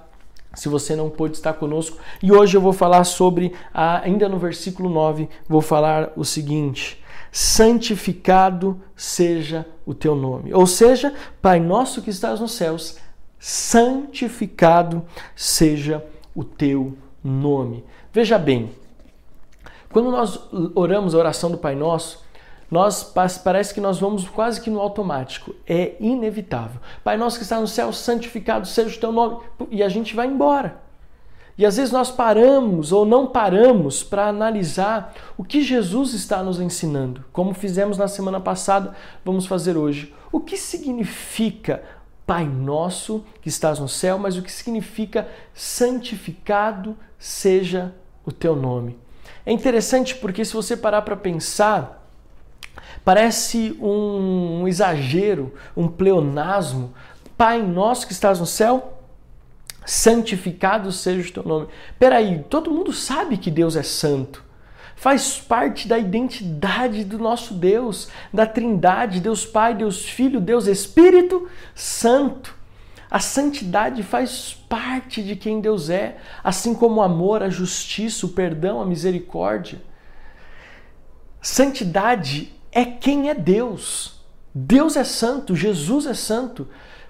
se 0.55 0.69
você 0.69 0.95
não 0.95 1.09
pôde 1.09 1.35
estar 1.35 1.53
conosco. 1.53 1.97
E 2.23 2.31
hoje 2.31 2.57
eu 2.57 2.61
vou 2.61 2.73
falar 2.73 3.03
sobre, 3.03 3.53
ainda 3.73 4.27
no 4.29 4.39
versículo 4.39 4.89
9, 4.89 5.29
vou 5.47 5.61
falar 5.61 6.11
o 6.15 6.23
seguinte: 6.23 7.03
santificado 7.31 8.79
seja 8.95 9.65
o 9.85 9.93
teu 9.93 10.15
nome. 10.15 10.53
Ou 10.53 10.65
seja, 10.65 11.13
Pai 11.41 11.59
nosso 11.59 12.01
que 12.01 12.09
estás 12.09 12.39
nos 12.39 12.53
céus, 12.53 12.97
santificado 13.39 15.05
seja 15.35 16.05
o 16.35 16.43
teu 16.43 16.97
nome. 17.23 17.83
Veja 18.11 18.37
bem, 18.37 18.71
quando 19.91 20.11
nós 20.11 20.39
oramos 20.75 21.15
a 21.15 21.17
oração 21.17 21.49
do 21.49 21.57
Pai 21.57 21.75
Nosso, 21.75 22.25
nós 22.69 23.13
parece 23.43 23.73
que 23.73 23.79
nós 23.79 23.99
vamos 23.99 24.27
quase 24.27 24.59
que 24.59 24.69
no 24.69 24.79
automático. 24.79 25.55
É 25.67 25.95
inevitável. 25.99 26.81
Pai 27.03 27.15
nosso 27.15 27.37
que 27.37 27.43
está 27.43 27.59
no 27.59 27.67
céu, 27.67 27.93
santificado 27.93 28.67
seja 28.67 28.97
o 28.97 28.99
teu 28.99 29.11
nome. 29.11 29.37
E 29.69 29.83
a 29.83 29.89
gente 29.89 30.15
vai 30.15 30.27
embora. 30.27 30.83
E 31.57 31.65
às 31.65 31.77
vezes 31.77 31.93
nós 31.93 32.11
paramos 32.11 32.91
ou 32.91 33.05
não 33.05 33.27
paramos 33.27 34.03
para 34.03 34.27
analisar 34.27 35.13
o 35.37 35.43
que 35.43 35.61
Jesus 35.61 36.13
está 36.13 36.43
nos 36.43 36.59
ensinando. 36.59 37.23
Como 37.31 37.53
fizemos 37.53 37.97
na 37.97 38.09
semana 38.09 38.41
passada, 38.41 38.93
vamos 39.23 39.45
fazer 39.45 39.77
hoje. 39.77 40.13
O 40.31 40.41
que 40.41 40.57
significa 40.57 41.81
Pai 42.25 42.45
nosso 42.45 43.23
que 43.41 43.49
estás 43.49 43.79
no 43.79 43.87
céu, 43.87 44.17
mas 44.17 44.37
o 44.37 44.41
que 44.41 44.51
significa 44.51 45.27
santificado 45.53 46.97
seja 47.19 47.93
o 48.25 48.31
teu 48.31 48.55
nome. 48.55 48.97
É 49.45 49.51
interessante 49.51 50.15
porque 50.15 50.43
se 50.43 50.53
você 50.53 50.75
parar 50.75 51.03
para 51.03 51.15
pensar, 51.15 52.07
parece 53.03 53.77
um, 53.79 54.67
exagero, 54.67 55.53
um 55.77 55.87
pleonasmo. 55.87 56.93
Pai 57.37 57.61
nosso 57.61 58.07
que 58.07 58.13
estás 58.13 58.39
no 58.39 58.45
céu, 58.45 58.99
santificado 59.85 60.91
seja 60.91 61.29
o 61.29 61.33
teu 61.33 61.43
nome. 61.43 61.67
Peraí, 61.99 62.43
todo 62.49 62.71
mundo 62.71 62.91
sabe 62.91 63.37
que 63.37 63.51
Deus 63.51 63.75
é 63.75 63.83
santo 63.83 64.44
faz 65.05 65.37
parte 65.39 65.87
da 65.87 65.99
identidade 65.99 67.03
do 67.03 67.19
nosso 67.19 67.53
Deus, 67.53 68.07
da 68.33 68.43
Trindade, 68.43 69.19
Deus 69.19 69.45
Pai, 69.45 69.75
Deus 69.75 70.03
Filho, 70.03 70.41
Deus 70.41 70.65
Espírito 70.65 71.47
Santo. 71.75 72.55
A 73.07 73.19
santidade 73.19 74.01
faz 74.01 74.55
parte 74.67 75.21
de 75.21 75.35
quem 75.35 75.61
Deus 75.61 75.91
é, 75.91 76.17
assim 76.43 76.73
como 76.73 76.95
o 76.95 77.03
amor, 77.03 77.43
a 77.43 77.49
justiça, 77.49 78.25
o 78.25 78.29
perdão, 78.29 78.81
a 78.81 78.85
misericórdia. 78.87 79.79
Santidade 81.39 82.51
é 82.71 82.83
quem 82.83 83.29
é 83.29 83.35
Deus. 83.35 84.19
Deus 84.55 84.95
é 84.95 85.03
santo, 85.03 85.55
Jesus 85.55 86.07
é 86.07 86.15
santo. 86.15 86.67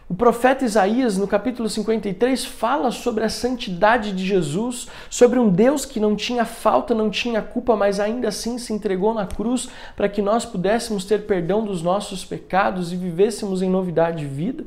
O 0.07 0.13
profeta 0.13 0.63
Isaías, 0.63 1.17
no 1.17 1.27
capítulo 1.27 1.67
53, 1.67 2.45
fala 2.45 2.91
sobre 2.91 3.23
a 3.23 3.29
santidade 3.29 4.11
de 4.11 4.23
Jesus, 4.23 4.87
sobre 5.09 5.39
um 5.39 5.49
Deus 5.49 5.83
que 5.83 5.99
não 5.99 6.15
tinha 6.15 6.45
falta, 6.45 6.93
não 6.93 7.09
tinha 7.09 7.41
culpa, 7.41 7.75
mas 7.75 7.99
ainda 7.99 8.27
assim 8.27 8.59
se 8.59 8.71
entregou 8.71 9.15
na 9.15 9.25
cruz 9.25 9.67
para 9.95 10.07
que 10.07 10.21
nós 10.21 10.45
pudéssemos 10.45 11.05
ter 11.05 11.25
perdão 11.25 11.65
dos 11.65 11.81
nossos 11.81 12.23
pecados 12.23 12.93
e 12.93 12.95
vivêssemos 12.95 13.63
em 13.63 13.69
novidade 13.69 14.19
de 14.19 14.27
vida, 14.27 14.63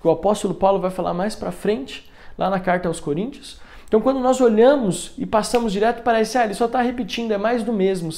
que 0.00 0.08
o 0.08 0.10
apóstolo 0.10 0.54
Paulo 0.54 0.80
vai 0.80 0.90
falar 0.90 1.12
mais 1.12 1.34
para 1.34 1.52
frente, 1.52 2.10
lá 2.38 2.48
na 2.48 2.58
carta 2.58 2.88
aos 2.88 2.98
Coríntios. 2.98 3.60
Então, 3.86 4.00
quando 4.00 4.20
nós 4.20 4.40
olhamos 4.40 5.12
e 5.18 5.26
passamos 5.26 5.70
direto, 5.70 6.02
parece, 6.02 6.38
ah, 6.38 6.44
ele 6.44 6.54
só 6.54 6.64
está 6.64 6.80
repetindo, 6.80 7.32
é 7.32 7.38
mais 7.38 7.62
do 7.62 7.74
mesmo, 7.74 8.10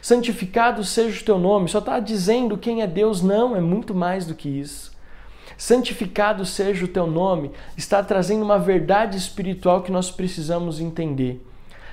santificado 0.00 0.82
seja 0.84 1.20
o 1.20 1.24
teu 1.24 1.38
nome, 1.38 1.68
só 1.68 1.80
está 1.80 2.00
dizendo 2.00 2.56
quem 2.56 2.80
é 2.80 2.86
Deus. 2.86 3.20
Não, 3.20 3.54
é 3.54 3.60
muito 3.60 3.94
mais 3.94 4.24
do 4.24 4.34
que 4.34 4.48
isso. 4.48 4.96
Santificado 5.56 6.44
seja 6.44 6.84
o 6.84 6.88
teu 6.88 7.06
nome, 7.06 7.50
está 7.76 8.02
trazendo 8.02 8.44
uma 8.44 8.58
verdade 8.58 9.16
espiritual 9.16 9.82
que 9.82 9.92
nós 9.92 10.10
precisamos 10.10 10.80
entender. 10.80 11.44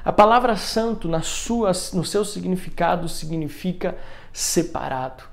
A 0.04 0.12
palavra 0.12 0.56
santo, 0.56 1.08
na 1.08 1.22
sua, 1.22 1.72
no 1.94 2.06
seu 2.06 2.24
significado, 2.24 3.10
significa 3.10 3.98
separado. 4.32 5.24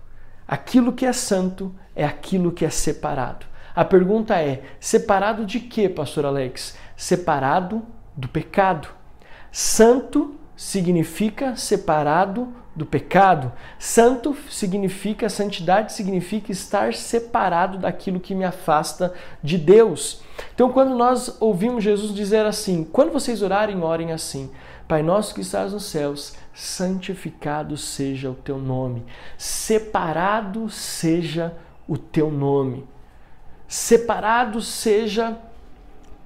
Aquilo 0.48 0.92
que 0.92 1.04
é 1.04 1.12
santo 1.12 1.74
é 1.94 2.04
aquilo 2.04 2.52
que 2.52 2.64
é 2.64 2.70
separado. 2.70 3.46
A 3.74 3.84
pergunta 3.84 4.40
é: 4.40 4.62
separado 4.80 5.44
de 5.44 5.60
quê, 5.60 5.88
pastor 5.88 6.24
Alex? 6.24 6.76
Separado 6.96 7.82
do 8.16 8.28
pecado. 8.28 8.88
Santo 9.50 10.34
significa 10.56 11.56
separado 11.56 12.52
do 12.74 12.86
pecado. 12.86 13.52
Santo 13.78 14.36
significa, 14.48 15.28
santidade 15.28 15.92
significa 15.92 16.50
estar 16.50 16.94
separado 16.94 17.78
daquilo 17.78 18.20
que 18.20 18.34
me 18.34 18.44
afasta 18.44 19.12
de 19.42 19.58
Deus. 19.58 20.22
Então, 20.54 20.72
quando 20.72 20.94
nós 20.96 21.36
ouvimos 21.40 21.84
Jesus 21.84 22.14
dizer 22.14 22.46
assim: 22.46 22.84
quando 22.84 23.12
vocês 23.12 23.42
orarem, 23.42 23.82
orem 23.82 24.12
assim. 24.12 24.50
Pai 24.88 25.02
nosso 25.02 25.34
que 25.34 25.40
estás 25.40 25.72
nos 25.72 25.84
céus, 25.84 26.34
santificado 26.52 27.76
seja 27.78 28.30
o 28.30 28.34
teu 28.34 28.58
nome, 28.58 29.06
separado 29.38 30.68
seja 30.68 31.56
o 31.88 31.96
teu 31.96 32.30
nome, 32.30 32.86
separado 33.66 34.60
seja 34.60 35.38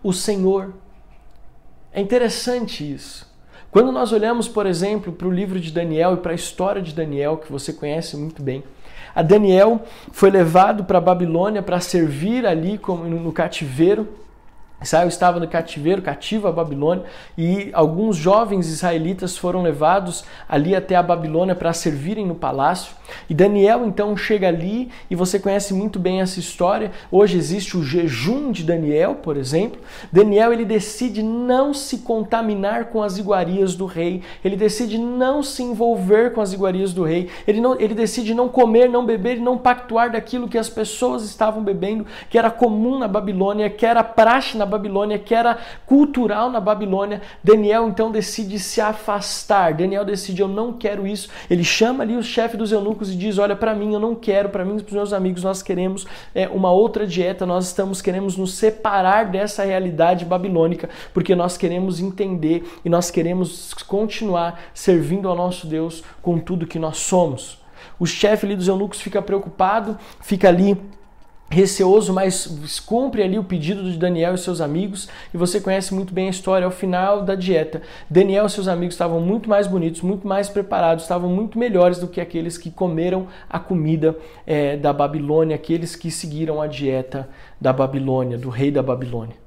o 0.02 0.12
Senhor. 0.12 0.74
É 1.92 2.00
interessante 2.00 2.92
isso. 2.92 3.35
Quando 3.76 3.92
nós 3.92 4.10
olhamos, 4.10 4.48
por 4.48 4.64
exemplo, 4.64 5.12
para 5.12 5.28
o 5.28 5.30
livro 5.30 5.60
de 5.60 5.70
Daniel 5.70 6.14
e 6.14 6.16
para 6.16 6.32
a 6.32 6.34
história 6.34 6.80
de 6.80 6.94
Daniel, 6.94 7.36
que 7.36 7.52
você 7.52 7.74
conhece 7.74 8.16
muito 8.16 8.42
bem, 8.42 8.64
a 9.14 9.20
Daniel 9.20 9.82
foi 10.12 10.30
levado 10.30 10.84
para 10.84 10.96
a 10.96 11.00
Babilônia 11.00 11.60
para 11.60 11.78
servir 11.78 12.46
ali 12.46 12.78
como 12.78 13.04
no 13.04 13.30
cativeiro 13.34 14.08
Israel 14.80 15.08
estava 15.08 15.40
no 15.40 15.48
cativeiro, 15.48 16.02
cativo 16.02 16.46
a 16.46 16.52
Babilônia, 16.52 17.04
e 17.36 17.70
alguns 17.72 18.16
jovens 18.16 18.68
israelitas 18.68 19.36
foram 19.36 19.62
levados 19.62 20.24
ali 20.46 20.76
até 20.76 20.94
a 20.94 21.02
Babilônia 21.02 21.54
para 21.54 21.72
servirem 21.72 22.26
no 22.26 22.34
palácio. 22.34 22.94
E 23.30 23.34
Daniel 23.34 23.86
então 23.86 24.14
chega 24.16 24.48
ali, 24.48 24.90
e 25.10 25.14
você 25.14 25.38
conhece 25.38 25.72
muito 25.72 25.98
bem 25.98 26.20
essa 26.20 26.38
história. 26.38 26.90
Hoje 27.10 27.38
existe 27.38 27.76
o 27.76 27.82
jejum 27.82 28.52
de 28.52 28.62
Daniel, 28.64 29.14
por 29.14 29.36
exemplo. 29.36 29.80
Daniel 30.12 30.52
ele 30.52 30.64
decide 30.64 31.22
não 31.22 31.72
se 31.72 31.98
contaminar 31.98 32.86
com 32.86 33.02
as 33.02 33.16
iguarias 33.16 33.74
do 33.74 33.86
rei, 33.86 34.22
ele 34.44 34.56
decide 34.56 34.98
não 34.98 35.42
se 35.42 35.62
envolver 35.62 36.32
com 36.34 36.42
as 36.42 36.52
iguarias 36.52 36.92
do 36.92 37.02
rei, 37.02 37.30
ele, 37.46 37.60
não, 37.60 37.80
ele 37.80 37.94
decide 37.94 38.34
não 38.34 38.48
comer, 38.48 38.90
não 38.90 39.06
beber 39.06 39.38
e 39.38 39.40
não 39.40 39.56
pactuar 39.56 40.12
daquilo 40.12 40.48
que 40.48 40.58
as 40.58 40.68
pessoas 40.68 41.24
estavam 41.24 41.62
bebendo, 41.62 42.04
que 42.28 42.36
era 42.36 42.50
comum 42.50 42.98
na 42.98 43.08
Babilônia, 43.08 43.70
que 43.70 43.86
era 43.86 44.04
praxe 44.04 44.58
na 44.58 44.65
na 44.66 44.70
Babilônia, 44.70 45.18
que 45.18 45.34
era 45.34 45.58
cultural 45.86 46.50
na 46.50 46.60
Babilônia, 46.60 47.22
Daniel 47.42 47.88
então 47.88 48.10
decide 48.10 48.58
se 48.58 48.80
afastar. 48.80 49.74
Daniel 49.74 50.04
decide: 50.04 50.42
eu 50.42 50.48
não 50.48 50.72
quero 50.72 51.06
isso. 51.06 51.28
Ele 51.48 51.64
chama 51.64 52.02
ali 52.02 52.16
o 52.16 52.22
chefe 52.22 52.56
dos 52.56 52.72
eunucos 52.72 53.10
e 53.10 53.16
diz: 53.16 53.38
olha, 53.38 53.56
para 53.56 53.74
mim 53.74 53.94
eu 53.94 54.00
não 54.00 54.14
quero, 54.14 54.48
para 54.48 54.64
mim 54.64 54.76
e 54.76 54.82
para 54.82 54.88
os 54.88 54.94
meus 54.94 55.12
amigos 55.12 55.42
nós 55.42 55.62
queremos 55.62 56.06
é, 56.34 56.48
uma 56.48 56.70
outra 56.70 57.06
dieta, 57.06 57.46
nós 57.46 57.66
estamos 57.66 58.02
queremos 58.02 58.36
nos 58.36 58.54
separar 58.54 59.26
dessa 59.26 59.64
realidade 59.64 60.24
babilônica, 60.24 60.90
porque 61.14 61.34
nós 61.34 61.56
queremos 61.56 62.00
entender 62.00 62.64
e 62.84 62.88
nós 62.88 63.10
queremos 63.10 63.72
continuar 63.86 64.60
servindo 64.74 65.28
ao 65.28 65.36
nosso 65.36 65.66
Deus 65.66 66.02
com 66.20 66.38
tudo 66.38 66.66
que 66.66 66.78
nós 66.78 66.98
somos. 66.98 67.58
O 67.98 68.06
chefe 68.06 68.44
ali 68.44 68.56
dos 68.56 68.68
eunucos 68.68 69.00
fica 69.00 69.22
preocupado, 69.22 69.96
fica 70.20 70.48
ali 70.48 70.76
receoso, 71.48 72.12
mas 72.12 72.46
cumpre 72.84 73.22
ali 73.22 73.38
o 73.38 73.44
pedido 73.44 73.90
de 73.90 73.96
Daniel 73.96 74.34
e 74.34 74.38
seus 74.38 74.60
amigos, 74.60 75.08
e 75.32 75.36
você 75.36 75.60
conhece 75.60 75.94
muito 75.94 76.12
bem 76.12 76.26
a 76.26 76.30
história. 76.30 76.64
Ao 76.64 76.70
final 76.70 77.22
da 77.22 77.34
dieta, 77.34 77.82
Daniel 78.10 78.46
e 78.46 78.50
seus 78.50 78.68
amigos 78.68 78.94
estavam 78.94 79.20
muito 79.20 79.48
mais 79.48 79.66
bonitos, 79.66 80.02
muito 80.02 80.26
mais 80.26 80.48
preparados, 80.48 81.04
estavam 81.04 81.30
muito 81.30 81.58
melhores 81.58 81.98
do 81.98 82.08
que 82.08 82.20
aqueles 82.20 82.58
que 82.58 82.70
comeram 82.70 83.28
a 83.48 83.58
comida 83.58 84.16
é, 84.46 84.76
da 84.76 84.92
Babilônia, 84.92 85.56
aqueles 85.56 85.94
que 85.94 86.10
seguiram 86.10 86.60
a 86.60 86.66
dieta 86.66 87.28
da 87.60 87.72
Babilônia, 87.72 88.36
do 88.36 88.48
rei 88.48 88.70
da 88.70 88.82
Babilônia. 88.82 89.45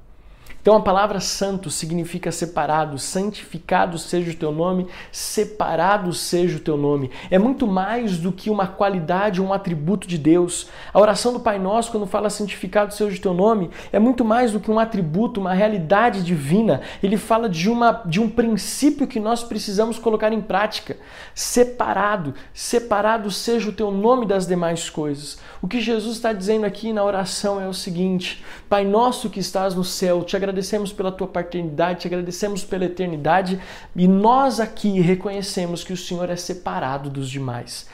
Então 0.60 0.76
a 0.76 0.80
palavra 0.80 1.20
santo 1.20 1.70
significa 1.70 2.30
separado, 2.30 2.98
santificado 2.98 3.98
seja 3.98 4.30
o 4.30 4.34
teu 4.34 4.52
nome, 4.52 4.86
separado 5.10 6.12
seja 6.12 6.58
o 6.58 6.60
teu 6.60 6.76
nome. 6.76 7.10
É 7.30 7.38
muito 7.38 7.66
mais 7.66 8.18
do 8.18 8.30
que 8.30 8.50
uma 8.50 8.66
qualidade, 8.66 9.40
um 9.40 9.54
atributo 9.54 10.06
de 10.06 10.18
Deus. 10.18 10.68
A 10.92 11.00
oração 11.00 11.32
do 11.32 11.40
Pai 11.40 11.58
Nosso, 11.58 11.90
quando 11.90 12.06
fala 12.06 12.28
santificado 12.28 12.92
seja 12.92 13.16
o 13.16 13.20
teu 13.20 13.32
nome, 13.32 13.70
é 13.90 13.98
muito 13.98 14.22
mais 14.22 14.52
do 14.52 14.60
que 14.60 14.70
um 14.70 14.78
atributo, 14.78 15.40
uma 15.40 15.54
realidade 15.54 16.22
divina. 16.22 16.82
Ele 17.02 17.16
fala 17.16 17.48
de, 17.48 17.70
uma, 17.70 18.02
de 18.04 18.20
um 18.20 18.28
princípio 18.28 19.06
que 19.06 19.18
nós 19.18 19.42
precisamos 19.42 19.98
colocar 19.98 20.30
em 20.30 20.42
prática. 20.42 20.98
Separado, 21.34 22.34
separado 22.52 23.30
seja 23.30 23.70
o 23.70 23.72
teu 23.72 23.90
nome 23.90 24.26
das 24.26 24.46
demais 24.46 24.90
coisas. 24.90 25.38
O 25.62 25.66
que 25.66 25.80
Jesus 25.80 26.16
está 26.16 26.34
dizendo 26.34 26.66
aqui 26.66 26.92
na 26.92 27.02
oração 27.02 27.58
é 27.58 27.66
o 27.66 27.72
seguinte: 27.72 28.44
Pai 28.68 28.84
Nosso 28.84 29.30
que 29.30 29.40
estás 29.40 29.74
no 29.74 29.84
céu, 29.84 30.22
te 30.22 30.36
agradecemos 30.36 30.49
agradecemos 30.50 30.92
pela 30.92 31.12
tua 31.12 31.28
paternidade, 31.28 32.00
te 32.00 32.06
agradecemos 32.08 32.64
pela 32.64 32.84
eternidade 32.84 33.60
e 33.94 34.08
nós 34.08 34.58
aqui 34.58 35.00
reconhecemos 35.00 35.84
que 35.84 35.92
o 35.92 35.96
Senhor 35.96 36.28
é 36.28 36.36
separado 36.36 37.08
dos 37.08 37.30
demais. 37.30 37.88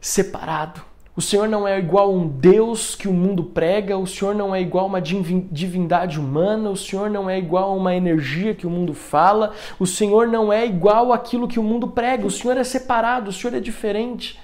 Separado. 0.00 0.82
O 1.14 1.20
Senhor 1.20 1.48
não 1.48 1.66
é 1.66 1.78
igual 1.78 2.10
a 2.10 2.12
um 2.12 2.28
Deus 2.28 2.94
que 2.94 3.08
o 3.08 3.12
mundo 3.12 3.42
prega, 3.42 3.96
o 3.96 4.06
Senhor 4.06 4.34
não 4.34 4.54
é 4.54 4.60
igual 4.60 4.84
a 4.84 4.88
uma 4.88 5.00
divindade 5.00 6.18
humana, 6.18 6.70
o 6.70 6.76
Senhor 6.76 7.10
não 7.10 7.28
é 7.28 7.36
igual 7.36 7.70
a 7.70 7.74
uma 7.74 7.94
energia 7.94 8.54
que 8.54 8.66
o 8.66 8.70
mundo 8.70 8.94
fala, 8.94 9.52
o 9.80 9.86
Senhor 9.86 10.28
não 10.28 10.52
é 10.52 10.64
igual 10.64 11.12
àquilo 11.12 11.48
que 11.48 11.58
o 11.58 11.62
mundo 11.62 11.88
prega, 11.88 12.24
o 12.24 12.30
Senhor 12.30 12.56
é 12.56 12.62
separado, 12.62 13.30
o 13.30 13.32
Senhor 13.32 13.56
é 13.56 13.60
diferente. 13.60 14.38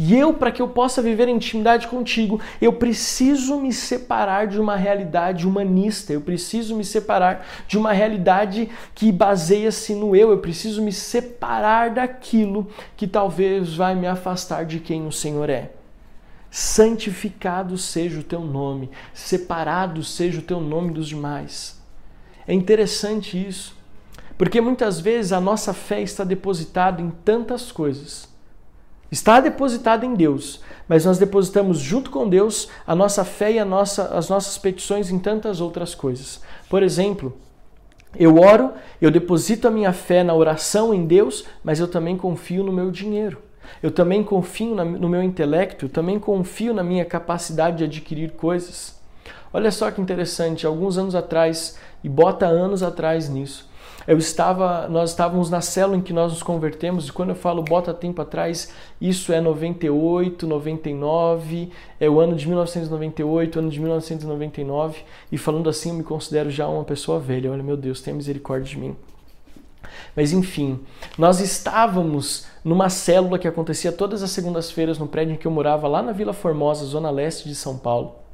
E 0.00 0.14
eu, 0.14 0.32
para 0.32 0.52
que 0.52 0.62
eu 0.62 0.68
possa 0.68 1.02
viver 1.02 1.26
intimidade 1.26 1.88
contigo, 1.88 2.40
eu 2.62 2.72
preciso 2.72 3.58
me 3.58 3.72
separar 3.72 4.46
de 4.46 4.60
uma 4.60 4.76
realidade 4.76 5.44
humanista, 5.44 6.12
eu 6.12 6.20
preciso 6.20 6.76
me 6.76 6.84
separar 6.84 7.44
de 7.66 7.76
uma 7.76 7.92
realidade 7.92 8.70
que 8.94 9.10
baseia-se 9.10 9.96
no 9.96 10.14
eu, 10.14 10.30
eu 10.30 10.38
preciso 10.38 10.80
me 10.82 10.92
separar 10.92 11.90
daquilo 11.90 12.68
que 12.96 13.08
talvez 13.08 13.74
vai 13.74 13.96
me 13.96 14.06
afastar 14.06 14.64
de 14.64 14.78
quem 14.78 15.04
o 15.04 15.10
Senhor 15.10 15.50
é. 15.50 15.72
Santificado 16.48 17.76
seja 17.76 18.20
o 18.20 18.24
teu 18.24 18.40
nome, 18.40 18.90
separado 19.12 20.04
seja 20.04 20.38
o 20.38 20.42
teu 20.42 20.60
nome 20.60 20.92
dos 20.92 21.08
demais. 21.08 21.76
É 22.46 22.54
interessante 22.54 23.36
isso, 23.36 23.76
porque 24.38 24.60
muitas 24.60 25.00
vezes 25.00 25.32
a 25.32 25.40
nossa 25.40 25.74
fé 25.74 26.00
está 26.00 26.22
depositada 26.22 27.02
em 27.02 27.10
tantas 27.10 27.72
coisas 27.72 28.37
Está 29.10 29.40
depositada 29.40 30.04
em 30.04 30.14
Deus, 30.14 30.60
mas 30.86 31.04
nós 31.04 31.18
depositamos 31.18 31.78
junto 31.78 32.10
com 32.10 32.28
Deus 32.28 32.68
a 32.86 32.94
nossa 32.94 33.24
fé 33.24 33.52
e 33.52 33.64
nossa, 33.64 34.04
as 34.16 34.28
nossas 34.28 34.58
petições 34.58 35.10
em 35.10 35.18
tantas 35.18 35.60
outras 35.60 35.94
coisas. 35.94 36.42
Por 36.68 36.82
exemplo, 36.82 37.34
eu 38.16 38.38
oro, 38.38 38.72
eu 39.00 39.10
deposito 39.10 39.66
a 39.66 39.70
minha 39.70 39.92
fé 39.92 40.22
na 40.22 40.34
oração 40.34 40.92
em 40.92 41.06
Deus, 41.06 41.44
mas 41.64 41.80
eu 41.80 41.88
também 41.88 42.16
confio 42.16 42.62
no 42.62 42.72
meu 42.72 42.90
dinheiro. 42.90 43.38
Eu 43.82 43.90
também 43.90 44.24
confio 44.24 44.74
no 44.74 45.08
meu 45.08 45.22
intelecto, 45.22 45.86
eu 45.86 45.88
também 45.88 46.18
confio 46.18 46.72
na 46.72 46.82
minha 46.82 47.04
capacidade 47.04 47.78
de 47.78 47.84
adquirir 47.84 48.32
coisas. 48.32 48.98
Olha 49.52 49.70
só 49.70 49.90
que 49.90 50.00
interessante, 50.00 50.66
alguns 50.66 50.98
anos 50.98 51.14
atrás, 51.14 51.78
e 52.02 52.08
bota 52.08 52.46
anos 52.46 52.82
atrás 52.82 53.28
nisso, 53.28 53.67
eu 54.08 54.16
estava, 54.16 54.88
nós 54.88 55.10
estávamos 55.10 55.50
na 55.50 55.60
célula 55.60 55.98
em 55.98 56.00
que 56.00 56.14
nós 56.14 56.32
nos 56.32 56.42
convertemos, 56.42 57.08
e 57.08 57.12
quando 57.12 57.28
eu 57.28 57.34
falo 57.34 57.62
bota 57.62 57.92
tempo 57.92 58.22
atrás, 58.22 58.72
isso 58.98 59.34
é 59.34 59.38
98, 59.38 60.46
99, 60.46 61.70
é 62.00 62.08
o 62.08 62.18
ano 62.18 62.34
de 62.34 62.46
1998, 62.48 63.58
ano 63.58 63.68
de 63.68 63.78
1999, 63.78 65.02
e 65.30 65.36
falando 65.36 65.68
assim 65.68 65.90
eu 65.90 65.94
me 65.94 66.02
considero 66.02 66.50
já 66.50 66.66
uma 66.66 66.84
pessoa 66.84 67.20
velha. 67.20 67.52
Olha, 67.52 67.62
meu 67.62 67.76
Deus, 67.76 68.00
tenha 68.00 68.16
misericórdia 68.16 68.70
de 68.70 68.78
mim. 68.78 68.96
Mas 70.16 70.32
enfim, 70.32 70.80
nós 71.18 71.38
estávamos 71.40 72.46
numa 72.64 72.88
célula 72.88 73.38
que 73.38 73.46
acontecia 73.46 73.92
todas 73.92 74.22
as 74.22 74.30
segundas-feiras 74.30 74.98
no 74.98 75.06
prédio 75.06 75.34
em 75.34 75.36
que 75.36 75.46
eu 75.46 75.50
morava, 75.50 75.86
lá 75.86 76.02
na 76.02 76.12
Vila 76.12 76.32
Formosa, 76.32 76.86
zona 76.86 77.10
leste 77.10 77.46
de 77.46 77.54
São 77.54 77.76
Paulo. 77.76 78.27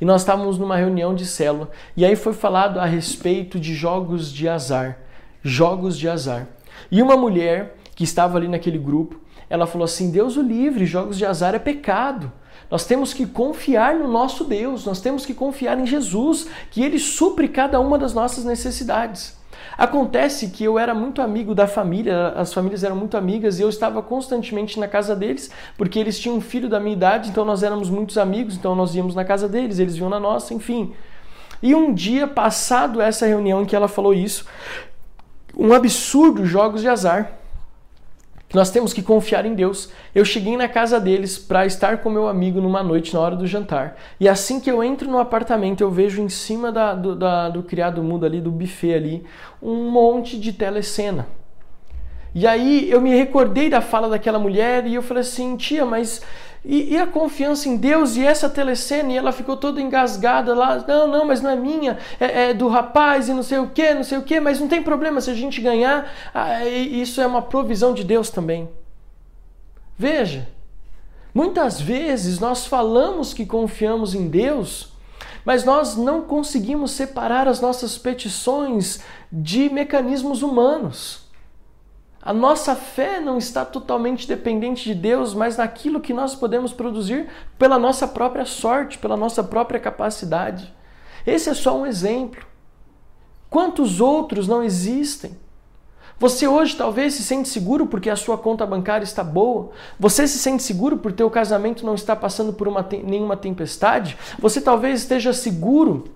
E 0.00 0.04
nós 0.04 0.22
estávamos 0.22 0.58
numa 0.58 0.76
reunião 0.76 1.14
de 1.14 1.26
célula 1.26 1.70
e 1.96 2.04
aí 2.04 2.16
foi 2.16 2.32
falado 2.32 2.78
a 2.78 2.84
respeito 2.84 3.58
de 3.58 3.74
jogos 3.74 4.32
de 4.32 4.48
azar. 4.48 4.98
Jogos 5.42 5.96
de 5.96 6.08
azar. 6.08 6.46
E 6.90 7.02
uma 7.02 7.16
mulher 7.16 7.76
que 7.94 8.04
estava 8.04 8.36
ali 8.36 8.48
naquele 8.48 8.78
grupo, 8.78 9.20
ela 9.48 9.66
falou 9.66 9.84
assim: 9.84 10.10
Deus 10.10 10.36
o 10.36 10.42
livre, 10.42 10.86
jogos 10.86 11.16
de 11.16 11.24
azar 11.24 11.54
é 11.54 11.58
pecado. 11.58 12.32
Nós 12.70 12.84
temos 12.84 13.14
que 13.14 13.26
confiar 13.26 13.94
no 13.94 14.08
nosso 14.08 14.44
Deus, 14.44 14.84
nós 14.84 15.00
temos 15.00 15.24
que 15.24 15.32
confiar 15.32 15.78
em 15.78 15.86
Jesus, 15.86 16.48
que 16.70 16.82
Ele 16.82 16.98
supre 16.98 17.48
cada 17.48 17.78
uma 17.78 17.96
das 17.96 18.12
nossas 18.12 18.44
necessidades. 18.44 19.35
Acontece 19.76 20.48
que 20.48 20.64
eu 20.64 20.78
era 20.78 20.94
muito 20.94 21.20
amigo 21.20 21.54
da 21.54 21.66
família, 21.66 22.28
as 22.28 22.52
famílias 22.52 22.82
eram 22.82 22.96
muito 22.96 23.16
amigas 23.16 23.58
e 23.58 23.62
eu 23.62 23.68
estava 23.68 24.02
constantemente 24.02 24.80
na 24.80 24.88
casa 24.88 25.14
deles, 25.14 25.50
porque 25.76 25.98
eles 25.98 26.18
tinham 26.18 26.36
um 26.36 26.40
filho 26.40 26.68
da 26.68 26.80
minha 26.80 26.94
idade, 26.94 27.30
então 27.30 27.44
nós 27.44 27.62
éramos 27.62 27.90
muitos 27.90 28.16
amigos, 28.16 28.56
então 28.56 28.74
nós 28.74 28.94
íamos 28.94 29.14
na 29.14 29.24
casa 29.24 29.48
deles, 29.48 29.78
eles 29.78 29.96
iam 29.96 30.08
na 30.08 30.20
nossa, 30.20 30.54
enfim. 30.54 30.94
E 31.62 31.74
um 31.74 31.92
dia, 31.92 32.26
passado 32.26 33.00
essa 33.00 33.26
reunião 33.26 33.62
em 33.62 33.64
que 33.64 33.76
ela 33.76 33.88
falou 33.88 34.14
isso, 34.14 34.46
um 35.56 35.72
absurdo 35.72 36.44
jogos 36.44 36.80
de 36.82 36.88
azar 36.88 37.32
que 38.48 38.54
nós 38.54 38.70
temos 38.70 38.92
que 38.92 39.02
confiar 39.02 39.44
em 39.44 39.54
Deus. 39.54 39.90
Eu 40.14 40.24
cheguei 40.24 40.56
na 40.56 40.68
casa 40.68 41.00
deles 41.00 41.38
para 41.38 41.66
estar 41.66 41.98
com 41.98 42.10
meu 42.10 42.28
amigo 42.28 42.60
numa 42.60 42.82
noite 42.82 43.12
na 43.12 43.20
hora 43.20 43.34
do 43.34 43.46
jantar. 43.46 43.96
E 44.20 44.28
assim 44.28 44.60
que 44.60 44.70
eu 44.70 44.82
entro 44.82 45.10
no 45.10 45.18
apartamento, 45.18 45.80
eu 45.80 45.90
vejo 45.90 46.22
em 46.22 46.28
cima 46.28 46.70
da, 46.70 46.94
do, 46.94 47.16
da, 47.16 47.48
do 47.48 47.62
criado 47.62 48.02
mudo 48.02 48.24
ali, 48.24 48.40
do 48.40 48.50
buffet 48.50 48.94
ali, 48.94 49.24
um 49.60 49.90
monte 49.90 50.38
de 50.38 50.52
telecena. 50.52 51.26
E 52.34 52.46
aí 52.46 52.90
eu 52.90 53.00
me 53.00 53.16
recordei 53.16 53.70
da 53.70 53.80
fala 53.80 54.08
daquela 54.08 54.38
mulher 54.38 54.86
e 54.86 54.94
eu 54.94 55.02
falei 55.02 55.22
assim, 55.22 55.56
tia, 55.56 55.86
mas 55.86 56.22
e, 56.64 56.94
e, 56.94 56.98
a 56.98 57.06
confiança 57.06 57.68
em 57.68 57.76
Deus 57.76 58.16
e 58.16 58.24
essa 58.24 58.48
telecena, 58.48 59.12
e 59.12 59.16
ela 59.16 59.30
ficou 59.30 59.56
toda 59.56 59.80
engasgada 59.80 60.54
lá. 60.54 60.84
Não, 60.86 61.06
não, 61.06 61.24
mas 61.24 61.40
não 61.40 61.50
é 61.50 61.56
minha, 61.56 61.98
é, 62.18 62.50
é 62.50 62.54
do 62.54 62.68
rapaz 62.68 63.28
e 63.28 63.32
não 63.32 63.42
sei 63.42 63.58
o 63.58 63.68
que, 63.70 63.94
não 63.94 64.02
sei 64.02 64.18
o 64.18 64.22
que, 64.22 64.40
mas 64.40 64.58
não 64.58 64.66
tem 64.66 64.82
problema 64.82 65.20
se 65.20 65.30
a 65.30 65.34
gente 65.34 65.60
ganhar, 65.60 66.10
ah, 66.34 66.64
isso 66.66 67.20
é 67.20 67.26
uma 67.26 67.42
provisão 67.42 67.94
de 67.94 68.02
Deus 68.02 68.30
também. 68.30 68.68
Veja, 69.96 70.48
muitas 71.32 71.80
vezes 71.80 72.40
nós 72.40 72.66
falamos 72.66 73.32
que 73.32 73.46
confiamos 73.46 74.14
em 74.14 74.28
Deus, 74.28 74.92
mas 75.44 75.64
nós 75.64 75.96
não 75.96 76.22
conseguimos 76.22 76.90
separar 76.90 77.46
as 77.46 77.60
nossas 77.60 77.96
petições 77.96 79.00
de 79.30 79.70
mecanismos 79.70 80.42
humanos. 80.42 81.25
A 82.26 82.32
nossa 82.32 82.74
fé 82.74 83.20
não 83.20 83.38
está 83.38 83.64
totalmente 83.64 84.26
dependente 84.26 84.82
de 84.82 84.96
Deus, 84.96 85.32
mas 85.32 85.58
naquilo 85.58 86.00
que 86.00 86.12
nós 86.12 86.34
podemos 86.34 86.72
produzir 86.72 87.28
pela 87.56 87.78
nossa 87.78 88.08
própria 88.08 88.44
sorte, 88.44 88.98
pela 88.98 89.16
nossa 89.16 89.44
própria 89.44 89.78
capacidade. 89.78 90.74
Esse 91.24 91.50
é 91.50 91.54
só 91.54 91.78
um 91.78 91.86
exemplo. 91.86 92.44
Quantos 93.48 94.00
outros 94.00 94.48
não 94.48 94.60
existem? 94.60 95.38
Você 96.18 96.48
hoje 96.48 96.74
talvez 96.74 97.14
se 97.14 97.22
sente 97.22 97.48
seguro 97.48 97.86
porque 97.86 98.10
a 98.10 98.16
sua 98.16 98.36
conta 98.36 98.66
bancária 98.66 99.04
está 99.04 99.22
boa. 99.22 99.70
Você 99.96 100.26
se 100.26 100.40
sente 100.40 100.64
seguro 100.64 100.98
porque 100.98 101.22
o 101.22 101.30
casamento 101.30 101.86
não 101.86 101.94
está 101.94 102.16
passando 102.16 102.52
por 102.52 102.66
uma, 102.66 102.84
nenhuma 103.04 103.36
tempestade. 103.36 104.18
Você 104.40 104.60
talvez 104.60 105.02
esteja 105.02 105.32
seguro 105.32 106.08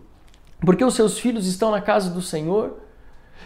porque 0.59 0.85
os 0.85 0.95
seus 0.95 1.21
filhos 1.21 1.47
estão 1.47 1.71
na 1.71 1.81
casa 1.81 2.11
do 2.11 2.21
Senhor. 2.21 2.90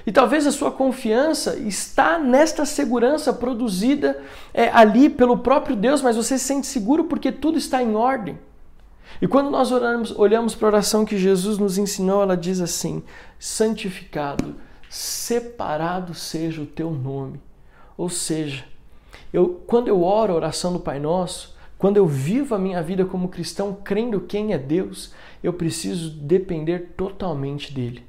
E 0.06 0.12
talvez 0.12 0.46
a 0.46 0.52
sua 0.52 0.70
confiança 0.70 1.56
está 1.56 2.18
nesta 2.18 2.66
segurança 2.66 3.32
produzida 3.32 4.22
é, 4.52 4.68
ali 4.68 5.08
pelo 5.08 5.38
próprio 5.38 5.74
Deus, 5.74 6.02
mas 6.02 6.16
você 6.16 6.38
se 6.38 6.44
sente 6.44 6.66
seguro 6.66 7.04
porque 7.04 7.32
tudo 7.32 7.56
está 7.56 7.82
em 7.82 7.94
ordem. 7.94 8.38
E 9.20 9.26
quando 9.26 9.50
nós 9.50 9.72
oramos, 9.72 10.16
olhamos 10.18 10.54
para 10.54 10.68
a 10.68 10.72
oração 10.72 11.04
que 11.04 11.16
Jesus 11.16 11.56
nos 11.56 11.78
ensinou, 11.78 12.22
ela 12.22 12.36
diz 12.36 12.60
assim: 12.60 13.02
santificado, 13.38 14.56
separado 14.90 16.14
seja 16.14 16.60
o 16.60 16.66
teu 16.66 16.90
nome. 16.90 17.40
Ou 17.96 18.08
seja, 18.08 18.64
eu, 19.32 19.62
quando 19.66 19.88
eu 19.88 20.02
oro 20.02 20.32
a 20.32 20.36
oração 20.36 20.72
do 20.72 20.80
Pai 20.80 20.98
Nosso, 20.98 21.54
quando 21.78 21.96
eu 21.96 22.06
vivo 22.06 22.54
a 22.54 22.58
minha 22.58 22.82
vida 22.82 23.04
como 23.04 23.28
cristão 23.28 23.76
crendo 23.84 24.20
quem 24.20 24.52
é 24.52 24.58
Deus, 24.58 25.12
eu 25.42 25.52
preciso 25.52 26.10
depender 26.10 26.94
totalmente 26.96 27.72
dele. 27.72 28.04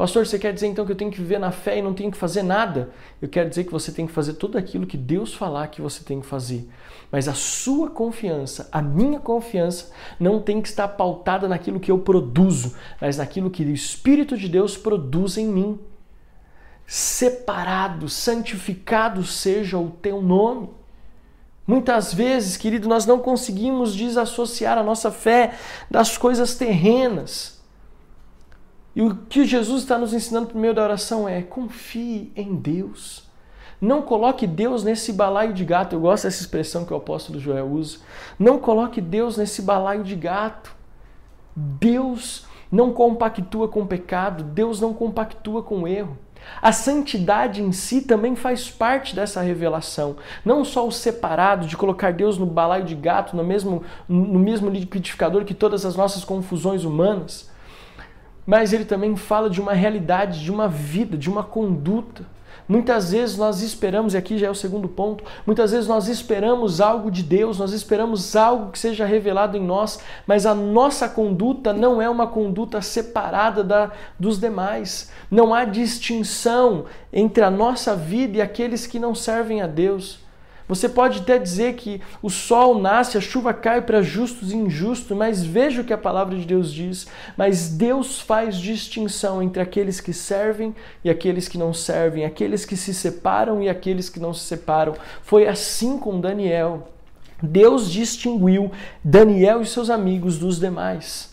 Pastor, 0.00 0.26
você 0.26 0.38
quer 0.38 0.54
dizer 0.54 0.66
então 0.66 0.86
que 0.86 0.92
eu 0.92 0.96
tenho 0.96 1.10
que 1.10 1.18
viver 1.18 1.38
na 1.38 1.52
fé 1.52 1.76
e 1.76 1.82
não 1.82 1.92
tenho 1.92 2.10
que 2.10 2.16
fazer 2.16 2.42
nada? 2.42 2.88
Eu 3.20 3.28
quero 3.28 3.50
dizer 3.50 3.64
que 3.64 3.70
você 3.70 3.92
tem 3.92 4.06
que 4.06 4.12
fazer 4.14 4.32
tudo 4.32 4.56
aquilo 4.56 4.86
que 4.86 4.96
Deus 4.96 5.34
falar 5.34 5.68
que 5.68 5.82
você 5.82 6.02
tem 6.02 6.22
que 6.22 6.26
fazer. 6.26 6.66
Mas 7.12 7.28
a 7.28 7.34
sua 7.34 7.90
confiança, 7.90 8.66
a 8.72 8.80
minha 8.80 9.20
confiança, 9.20 9.92
não 10.18 10.40
tem 10.40 10.62
que 10.62 10.68
estar 10.68 10.88
pautada 10.88 11.46
naquilo 11.46 11.78
que 11.78 11.90
eu 11.90 11.98
produzo, 11.98 12.74
mas 12.98 13.18
naquilo 13.18 13.50
que 13.50 13.62
o 13.62 13.74
Espírito 13.74 14.38
de 14.38 14.48
Deus 14.48 14.74
produz 14.74 15.36
em 15.36 15.46
mim. 15.46 15.78
Separado, 16.86 18.08
santificado 18.08 19.22
seja 19.22 19.76
o 19.76 19.90
teu 19.90 20.22
nome. 20.22 20.70
Muitas 21.66 22.14
vezes, 22.14 22.56
querido, 22.56 22.88
nós 22.88 23.04
não 23.04 23.18
conseguimos 23.18 23.94
desassociar 23.94 24.78
a 24.78 24.82
nossa 24.82 25.10
fé 25.10 25.58
das 25.90 26.16
coisas 26.16 26.54
terrenas. 26.54 27.59
E 28.94 29.02
o 29.02 29.14
que 29.14 29.44
Jesus 29.44 29.82
está 29.82 29.96
nos 29.96 30.12
ensinando 30.12 30.48
por 30.48 30.58
meio 30.58 30.74
da 30.74 30.82
oração 30.82 31.28
é: 31.28 31.42
confie 31.42 32.32
em 32.34 32.54
Deus. 32.54 33.28
Não 33.80 34.02
coloque 34.02 34.46
Deus 34.46 34.84
nesse 34.84 35.12
balaio 35.12 35.54
de 35.54 35.64
gato. 35.64 35.94
Eu 35.94 36.00
gosto 36.00 36.24
dessa 36.24 36.42
expressão 36.42 36.84
que 36.84 36.92
o 36.92 36.96
apóstolo 36.96 37.40
Joel 37.40 37.66
usa. 37.66 37.98
Não 38.38 38.58
coloque 38.58 39.00
Deus 39.00 39.36
nesse 39.38 39.62
balaio 39.62 40.04
de 40.04 40.14
gato. 40.14 40.74
Deus 41.56 42.46
não 42.70 42.92
compactua 42.92 43.68
com 43.68 43.82
o 43.82 43.86
pecado, 43.86 44.44
Deus 44.44 44.80
não 44.80 44.94
compactua 44.94 45.62
com 45.62 45.82
o 45.82 45.88
erro. 45.88 46.16
A 46.62 46.72
santidade 46.72 47.62
em 47.62 47.72
si 47.72 48.02
também 48.02 48.34
faz 48.34 48.70
parte 48.70 49.14
dessa 49.14 49.42
revelação. 49.42 50.16
Não 50.44 50.64
só 50.64 50.86
o 50.86 50.92
separado 50.92 51.66
de 51.66 51.76
colocar 51.76 52.12
Deus 52.12 52.38
no 52.38 52.46
balaio 52.46 52.84
de 52.84 52.94
gato, 52.94 53.36
no 53.36 53.44
mesmo, 53.44 53.82
no 54.08 54.38
mesmo 54.38 54.70
liquidificador 54.70 55.44
que 55.44 55.52
todas 55.52 55.84
as 55.84 55.96
nossas 55.96 56.24
confusões 56.24 56.84
humanas, 56.84 57.49
mas 58.46 58.72
ele 58.72 58.84
também 58.84 59.16
fala 59.16 59.48
de 59.48 59.60
uma 59.60 59.72
realidade, 59.72 60.40
de 60.42 60.50
uma 60.50 60.68
vida, 60.68 61.16
de 61.16 61.28
uma 61.30 61.42
conduta. 61.42 62.24
Muitas 62.70 63.10
vezes 63.10 63.36
nós 63.36 63.62
esperamos, 63.62 64.14
e 64.14 64.16
aqui 64.16 64.38
já 64.38 64.46
é 64.46 64.50
o 64.50 64.54
segundo 64.54 64.88
ponto, 64.88 65.24
muitas 65.44 65.72
vezes 65.72 65.88
nós 65.88 66.06
esperamos 66.06 66.80
algo 66.80 67.10
de 67.10 67.20
Deus, 67.20 67.58
nós 67.58 67.72
esperamos 67.72 68.36
algo 68.36 68.70
que 68.70 68.78
seja 68.78 69.04
revelado 69.04 69.56
em 69.56 69.60
nós, 69.60 69.98
mas 70.24 70.46
a 70.46 70.54
nossa 70.54 71.08
conduta 71.08 71.72
não 71.72 72.00
é 72.00 72.08
uma 72.08 72.28
conduta 72.28 72.80
separada 72.80 73.64
da, 73.64 73.90
dos 74.16 74.38
demais. 74.38 75.10
Não 75.28 75.52
há 75.52 75.64
distinção 75.64 76.84
entre 77.12 77.42
a 77.42 77.50
nossa 77.50 77.96
vida 77.96 78.38
e 78.38 78.40
aqueles 78.40 78.86
que 78.86 79.00
não 79.00 79.16
servem 79.16 79.60
a 79.62 79.66
Deus. 79.66 80.20
Você 80.70 80.88
pode 80.88 81.18
até 81.18 81.36
dizer 81.36 81.74
que 81.74 82.00
o 82.22 82.30
sol 82.30 82.78
nasce, 82.78 83.18
a 83.18 83.20
chuva 83.20 83.52
cai 83.52 83.82
para 83.82 84.02
justos 84.02 84.52
e 84.52 84.56
injustos, 84.56 85.16
mas 85.16 85.42
veja 85.42 85.80
o 85.80 85.84
que 85.84 85.92
a 85.92 85.98
palavra 85.98 86.38
de 86.38 86.44
Deus 86.44 86.72
diz. 86.72 87.08
Mas 87.36 87.70
Deus 87.70 88.20
faz 88.20 88.56
distinção 88.56 89.42
entre 89.42 89.60
aqueles 89.60 90.00
que 90.00 90.12
servem 90.12 90.72
e 91.02 91.10
aqueles 91.10 91.48
que 91.48 91.58
não 91.58 91.74
servem, 91.74 92.24
aqueles 92.24 92.64
que 92.64 92.76
se 92.76 92.94
separam 92.94 93.60
e 93.60 93.68
aqueles 93.68 94.08
que 94.08 94.20
não 94.20 94.32
se 94.32 94.44
separam. 94.44 94.94
Foi 95.24 95.48
assim 95.48 95.98
com 95.98 96.20
Daniel. 96.20 96.86
Deus 97.42 97.90
distinguiu 97.90 98.70
Daniel 99.02 99.62
e 99.62 99.66
seus 99.66 99.90
amigos 99.90 100.38
dos 100.38 100.60
demais. 100.60 101.29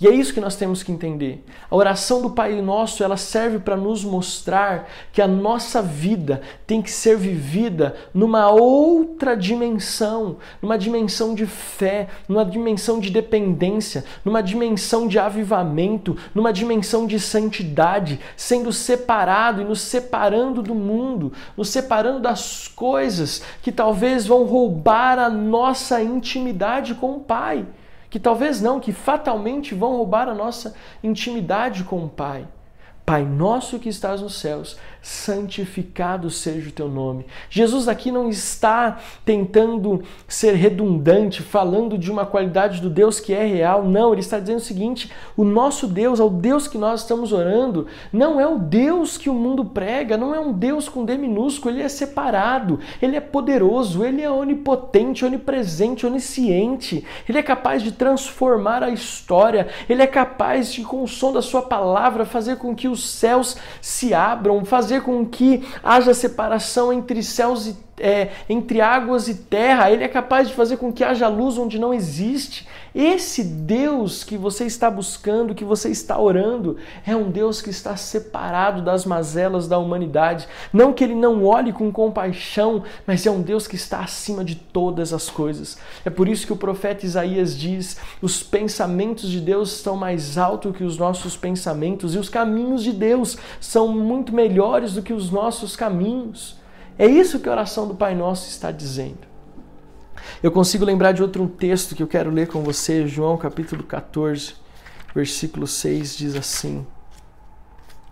E 0.00 0.08
é 0.08 0.10
isso 0.10 0.32
que 0.32 0.40
nós 0.40 0.56
temos 0.56 0.82
que 0.82 0.90
entender. 0.90 1.44
A 1.70 1.76
oração 1.76 2.22
do 2.22 2.30
Pai 2.30 2.58
Nosso, 2.62 3.04
ela 3.04 3.18
serve 3.18 3.58
para 3.58 3.76
nos 3.76 4.02
mostrar 4.02 4.88
que 5.12 5.20
a 5.20 5.28
nossa 5.28 5.82
vida 5.82 6.40
tem 6.66 6.80
que 6.80 6.90
ser 6.90 7.18
vivida 7.18 7.94
numa 8.14 8.48
outra 8.48 9.36
dimensão, 9.36 10.38
numa 10.62 10.78
dimensão 10.78 11.34
de 11.34 11.44
fé, 11.44 12.08
numa 12.26 12.46
dimensão 12.46 12.98
de 12.98 13.10
dependência, 13.10 14.02
numa 14.24 14.42
dimensão 14.42 15.06
de 15.06 15.18
avivamento, 15.18 16.16
numa 16.34 16.50
dimensão 16.50 17.06
de 17.06 17.20
santidade, 17.20 18.18
sendo 18.38 18.72
separado 18.72 19.60
e 19.60 19.64
nos 19.64 19.82
separando 19.82 20.62
do 20.62 20.74
mundo, 20.74 21.30
nos 21.54 21.68
separando 21.68 22.20
das 22.20 22.66
coisas 22.68 23.42
que 23.60 23.70
talvez 23.70 24.26
vão 24.26 24.44
roubar 24.44 25.18
a 25.18 25.28
nossa 25.28 26.02
intimidade 26.02 26.94
com 26.94 27.16
o 27.16 27.20
Pai 27.20 27.66
que 28.10 28.18
talvez 28.18 28.60
não, 28.60 28.80
que 28.80 28.92
fatalmente 28.92 29.74
vão 29.74 29.96
roubar 29.96 30.28
a 30.28 30.34
nossa 30.34 30.74
intimidade 31.02 31.84
com 31.84 32.04
o 32.04 32.08
Pai. 32.08 32.46
Pai 33.06 33.24
nosso 33.24 33.78
que 33.78 33.88
estás 33.88 34.20
nos 34.20 34.34
céus, 34.34 34.76
santificado 35.02 36.30
seja 36.30 36.68
o 36.68 36.72
teu 36.72 36.88
nome. 36.88 37.24
Jesus 37.48 37.88
aqui 37.88 38.10
não 38.10 38.28
está 38.28 38.98
tentando 39.24 40.02
ser 40.28 40.54
redundante, 40.54 41.42
falando 41.42 41.96
de 41.96 42.10
uma 42.10 42.26
qualidade 42.26 42.80
do 42.80 42.90
Deus 42.90 43.18
que 43.18 43.32
é 43.32 43.44
real. 43.44 43.84
Não, 43.84 44.12
ele 44.12 44.20
está 44.20 44.38
dizendo 44.38 44.58
o 44.58 44.62
seguinte: 44.62 45.10
o 45.36 45.44
nosso 45.44 45.86
Deus, 45.86 46.20
ao 46.20 46.28
Deus 46.28 46.68
que 46.68 46.76
nós 46.76 47.00
estamos 47.00 47.32
orando, 47.32 47.86
não 48.12 48.40
é 48.40 48.46
o 48.46 48.58
Deus 48.58 49.16
que 49.16 49.30
o 49.30 49.34
mundo 49.34 49.64
prega, 49.64 50.16
não 50.16 50.34
é 50.34 50.40
um 50.40 50.52
Deus 50.52 50.88
com 50.88 51.04
D 51.04 51.16
minúsculo, 51.16 51.74
ele 51.74 51.82
é 51.82 51.88
separado, 51.88 52.80
ele 53.00 53.16
é 53.16 53.20
poderoso, 53.20 54.04
ele 54.04 54.22
é 54.22 54.30
onipotente, 54.30 55.24
onipresente, 55.24 56.06
onisciente. 56.06 57.04
Ele 57.28 57.38
é 57.38 57.42
capaz 57.42 57.82
de 57.82 57.92
transformar 57.92 58.82
a 58.82 58.90
história, 58.90 59.68
ele 59.88 60.02
é 60.02 60.06
capaz 60.06 60.72
de, 60.72 60.82
com 60.82 61.02
o 61.02 61.08
som 61.08 61.32
da 61.32 61.42
sua 61.42 61.62
palavra, 61.62 62.24
fazer 62.24 62.56
com 62.56 62.74
que 62.74 62.88
os 62.88 63.08
céus 63.08 63.56
se 63.80 64.12
abram, 64.12 64.64
fazer 64.64 64.89
fazer 64.90 65.02
com 65.02 65.24
que 65.24 65.62
haja 65.84 66.12
separação 66.12 66.92
entre 66.92 67.22
céus 67.22 67.66
e 67.68 67.76
é, 68.00 68.30
entre 68.48 68.80
águas 68.80 69.28
e 69.28 69.34
terra, 69.34 69.90
ele 69.90 70.02
é 70.02 70.08
capaz 70.08 70.48
de 70.48 70.54
fazer 70.54 70.78
com 70.78 70.92
que 70.92 71.04
haja 71.04 71.28
luz 71.28 71.58
onde 71.58 71.78
não 71.78 71.92
existe. 71.92 72.66
Esse 72.92 73.44
Deus 73.44 74.24
que 74.24 74.36
você 74.36 74.64
está 74.64 74.90
buscando, 74.90 75.54
que 75.54 75.64
você 75.64 75.90
está 75.90 76.18
orando, 76.18 76.76
é 77.06 77.14
um 77.14 77.30
Deus 77.30 77.62
que 77.62 77.70
está 77.70 77.96
separado 77.96 78.82
das 78.82 79.04
mazelas 79.04 79.68
da 79.68 79.78
humanidade. 79.78 80.48
Não 80.72 80.92
que 80.92 81.04
ele 81.04 81.14
não 81.14 81.44
olhe 81.44 81.72
com 81.72 81.92
compaixão, 81.92 82.82
mas 83.06 83.24
é 83.24 83.30
um 83.30 83.42
Deus 83.42 83.68
que 83.68 83.76
está 83.76 84.00
acima 84.00 84.44
de 84.44 84.56
todas 84.56 85.12
as 85.12 85.30
coisas. 85.30 85.78
É 86.04 86.10
por 86.10 86.28
isso 86.28 86.46
que 86.46 86.52
o 86.52 86.56
profeta 86.56 87.06
Isaías 87.06 87.56
diz: 87.56 87.96
os 88.20 88.42
pensamentos 88.42 89.30
de 89.30 89.40
Deus 89.40 89.76
estão 89.76 89.96
mais 89.96 90.36
altos 90.36 90.76
que 90.76 90.84
os 90.84 90.98
nossos 90.98 91.36
pensamentos, 91.36 92.14
e 92.14 92.18
os 92.18 92.28
caminhos 92.28 92.82
de 92.82 92.92
Deus 92.92 93.36
são 93.60 93.88
muito 93.88 94.34
melhores 94.34 94.94
do 94.94 95.02
que 95.02 95.12
os 95.12 95.30
nossos 95.30 95.76
caminhos. 95.76 96.59
É 97.00 97.06
isso 97.06 97.40
que 97.40 97.48
a 97.48 97.52
oração 97.52 97.88
do 97.88 97.94
Pai 97.94 98.14
Nosso 98.14 98.50
está 98.50 98.70
dizendo. 98.70 99.26
Eu 100.42 100.52
consigo 100.52 100.84
lembrar 100.84 101.12
de 101.12 101.22
outro 101.22 101.48
texto 101.48 101.94
que 101.94 102.02
eu 102.02 102.06
quero 102.06 102.30
ler 102.30 102.46
com 102.46 102.62
você, 102.62 103.06
João 103.06 103.38
capítulo 103.38 103.82
14, 103.82 104.52
versículo 105.14 105.66
6 105.66 106.14
diz 106.14 106.36
assim. 106.36 106.86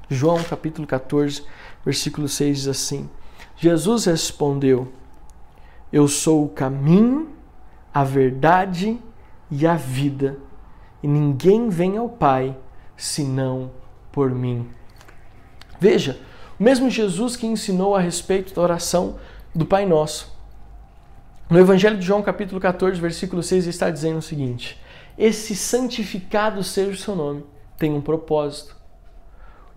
João 0.09 0.43
capítulo 0.43 0.87
14, 0.87 1.45
versículo 1.85 2.27
6 2.27 2.61
diz 2.61 2.67
assim: 2.67 3.11
Jesus 3.59 4.07
respondeu: 4.07 4.91
Eu 5.93 6.09
sou 6.09 6.47
o 6.47 6.49
caminho, 6.49 7.29
a 7.93 8.03
verdade 8.03 8.99
e 9.51 9.67
a 9.67 9.75
vida, 9.75 10.39
e 11.03 11.07
ninguém 11.07 11.69
vem 11.69 11.99
ao 11.99 12.09
Pai 12.09 12.57
senão 12.97 13.71
por 14.11 14.31
mim. 14.31 14.67
Veja, 15.79 16.19
mesmo 16.59 16.91
Jesus 16.91 17.37
que 17.37 17.47
ensinou 17.47 17.95
a 17.95 18.01
respeito 18.01 18.55
da 18.55 18.63
oração 18.63 19.17
do 19.55 19.65
Pai 19.65 19.87
Nosso. 19.87 20.37
No 21.49 21.59
Evangelho 21.59 21.97
de 21.97 22.05
João, 22.05 22.23
capítulo 22.23 22.61
14, 22.61 23.01
versículo 23.01 23.43
6, 23.43 23.67
está 23.67 23.91
dizendo 23.91 24.19
o 24.19 24.23
seguinte: 24.23 24.79
Esse 25.17 25.55
santificado 25.55 26.63
seja 26.63 26.91
o 26.91 26.97
seu 26.97 27.15
nome, 27.15 27.45
tem 27.79 27.93
um 27.93 28.01
propósito. 28.01 28.77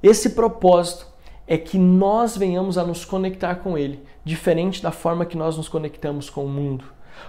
Esse 0.02 0.32
propósito 0.32 1.06
é 1.48 1.58
que 1.58 1.78
nós 1.78 2.36
venhamos 2.36 2.78
a 2.78 2.84
nos 2.84 3.06
conectar 3.06 3.56
com 3.56 3.78
Ele, 3.78 4.04
diferente 4.26 4.82
da 4.82 4.92
forma 4.92 5.26
que 5.26 5.38
nós 5.38 5.58
nos 5.58 5.70
conectamos 5.70 6.30
com 6.30 6.46
o 6.46 6.50
mundo. 6.50 6.86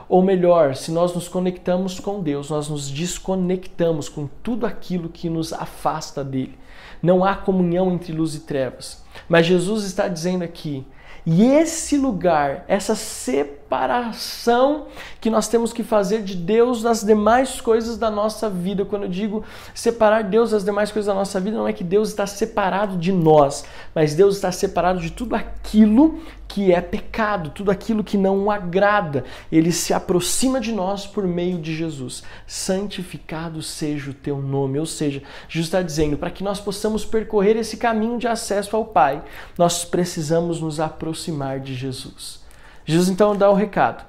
Ou 0.09 0.23
melhor, 0.23 0.75
se 0.75 0.91
nós 0.91 1.15
nos 1.15 1.29
conectamos 1.29 2.01
com 2.01 2.23
Deus, 2.23 2.51
nós 2.51 2.69
nos 2.69 2.91
desconectamos 2.91 4.09
com 4.09 4.29
tudo 4.43 4.67
aquilo 4.67 5.09
que 5.09 5.29
nos 5.29 5.53
afasta 5.53 6.25
dele. 6.25 6.59
Não 7.03 7.25
há 7.25 7.35
comunhão 7.35 7.93
entre 7.93 8.13
luz 8.13 8.35
e 8.35 8.41
trevas. 8.41 9.03
Mas 9.29 9.47
Jesus 9.47 9.85
está 9.85 10.09
dizendo 10.09 10.45
aqui, 10.45 10.87
e 11.25 11.45
esse 11.45 11.97
lugar, 11.97 12.65
essa 12.67 12.97
separação 12.97 14.87
que 15.21 15.31
nós 15.31 15.47
temos 15.47 15.73
que 15.73 15.85
fazer 15.85 16.23
de 16.23 16.35
Deus 16.35 16.83
das 16.83 17.05
demais 17.05 17.61
coisas 17.61 17.97
da 17.97 18.11
nossa 18.11 18.51
vida. 18.51 18.85
Quando 18.85 19.05
eu 19.05 19.09
digo 19.09 19.45
separar 19.73 20.25
Deus 20.25 20.51
das 20.51 20.65
demais 20.65 20.91
coisas 20.91 21.07
da 21.07 21.15
nossa 21.15 21.39
vida, 21.39 21.57
não 21.57 21.69
é 21.69 21.73
que 21.73 21.85
Deus 21.85 22.09
está 22.09 22.27
separado 22.27 22.97
de 22.97 23.13
nós, 23.13 23.65
mas 23.95 24.17
Deus 24.17 24.35
está 24.35 24.51
separado 24.51 25.01
de 25.01 25.11
tudo 25.11 25.37
aquilo 25.37 26.19
que 26.53 26.71
é 26.71 26.83
pecado, 26.83 27.49
tudo 27.49 27.71
aquilo 27.71 28.05
que 28.05 28.19
não 28.19 28.45
o 28.45 28.51
agrada. 28.51 29.25
Ele 29.51 29.73
se 29.73 29.95
aproxima 29.95 30.61
de 30.61 30.71
nós 30.71 31.07
por 31.07 31.27
meio 31.27 31.59
de 31.59 31.75
Jesus. 31.75 32.23
Santificado 32.47 33.63
seja 33.63 34.11
o 34.11 34.15
teu 34.15 34.37
nome. 34.37 34.79
Ou 34.79 34.85
seja, 34.85 35.23
Jesus 35.49 35.69
está 35.69 35.81
dizendo, 35.81 36.19
para 36.19 36.31
que 36.31 36.45
nós 36.45 36.61
possamos 36.61 37.07
percorrer 37.07 37.57
esse 37.57 37.79
caminho 37.79 38.19
de 38.19 38.29
acesso 38.29 38.77
ao 38.77 38.85
Pai, 38.85 39.25
nós 39.57 39.83
precisamos 39.83 40.61
nos 40.61 40.79
aproximar 40.79 41.59
de 41.59 41.75
Jesus. 41.75 42.43
Jesus 42.85 43.09
então 43.09 43.35
dá 43.35 43.51
o 43.51 43.55
recado: 43.55 44.05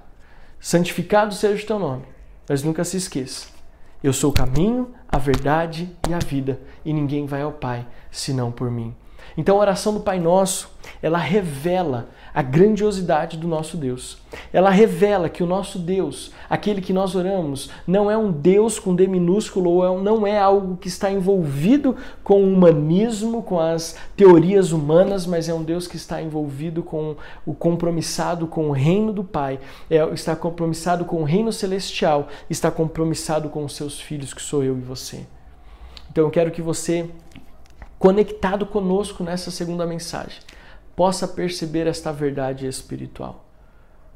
santificado 0.60 1.34
seja 1.34 1.64
o 1.64 1.68
teu 1.68 1.80
nome. 1.80 2.04
Mas 2.50 2.62
nunca 2.62 2.84
se 2.84 2.98
esqueça, 2.98 3.48
eu 4.04 4.12
sou 4.12 4.32
o 4.32 4.34
caminho, 4.34 4.94
a 5.08 5.18
verdade 5.18 5.90
e 6.10 6.14
a 6.14 6.20
vida, 6.20 6.60
e 6.84 6.92
ninguém 6.92 7.26
vai 7.26 7.42
ao 7.42 7.54
Pai 7.54 7.88
senão 8.12 8.52
por 8.52 8.70
mim. 8.70 8.94
Então 9.38 9.58
a 9.58 9.62
oração 9.62 9.94
do 9.94 10.00
Pai 10.00 10.20
Nosso, 10.20 10.72
ela 11.02 11.18
revela 11.18 12.10
a 12.34 12.42
grandiosidade 12.42 13.38
do 13.38 13.48
nosso 13.48 13.78
Deus. 13.78 14.18
Ela 14.52 14.72
revela 14.72 15.30
que 15.30 15.44
o 15.44 15.46
nosso 15.46 15.78
Deus, 15.78 16.32
aquele 16.50 16.82
que 16.82 16.92
nós 16.92 17.16
oramos, 17.16 17.70
não 17.86 18.10
é 18.10 18.18
um 18.18 18.32
Deus 18.32 18.80
com 18.80 18.96
D 18.96 19.06
minúsculo 19.06 19.70
ou 19.70 19.86
é 19.86 20.02
não 20.02 20.26
é 20.26 20.40
algo 20.40 20.78
que 20.78 20.88
está 20.88 21.12
envolvido 21.12 21.96
com 22.24 22.42
o 22.42 22.54
humanismo, 22.54 23.44
com 23.44 23.60
as 23.60 23.96
teorias 24.18 24.72
humanas, 24.72 25.28
mas 25.28 25.48
é 25.48 25.54
um 25.54 25.64
Deus 25.64 25.86
que 25.88 25.96
está 25.96 26.22
envolvido 26.22 26.82
com 26.82 27.16
o 27.46 27.54
compromissado 27.54 28.48
com 28.48 28.70
o 28.70 28.72
reino 28.72 29.14
do 29.14 29.24
Pai, 29.24 29.60
é, 29.90 30.04
está 30.14 30.36
compromissado 30.36 31.06
com 31.06 31.22
o 31.22 31.24
reino 31.24 31.54
celestial, 31.54 32.28
está 32.50 32.72
compromissado 32.72 33.50
com 33.50 33.64
os 33.64 33.76
seus 33.76 34.00
filhos, 34.00 34.34
que 34.34 34.42
sou 34.42 34.64
eu 34.64 34.76
e 34.76 34.82
você. 34.82 35.26
Então 36.12 36.26
eu 36.26 36.32
quero 36.32 36.52
que 36.52 36.62
você 36.62 37.10
conectado 38.04 38.66
conosco 38.66 39.24
nessa 39.24 39.50
segunda 39.50 39.88
mensagem, 39.88 40.42
possa 40.94 41.26
perceber 41.26 41.88
esta 41.88 42.12
verdade 42.12 42.68
espiritual. 42.68 43.46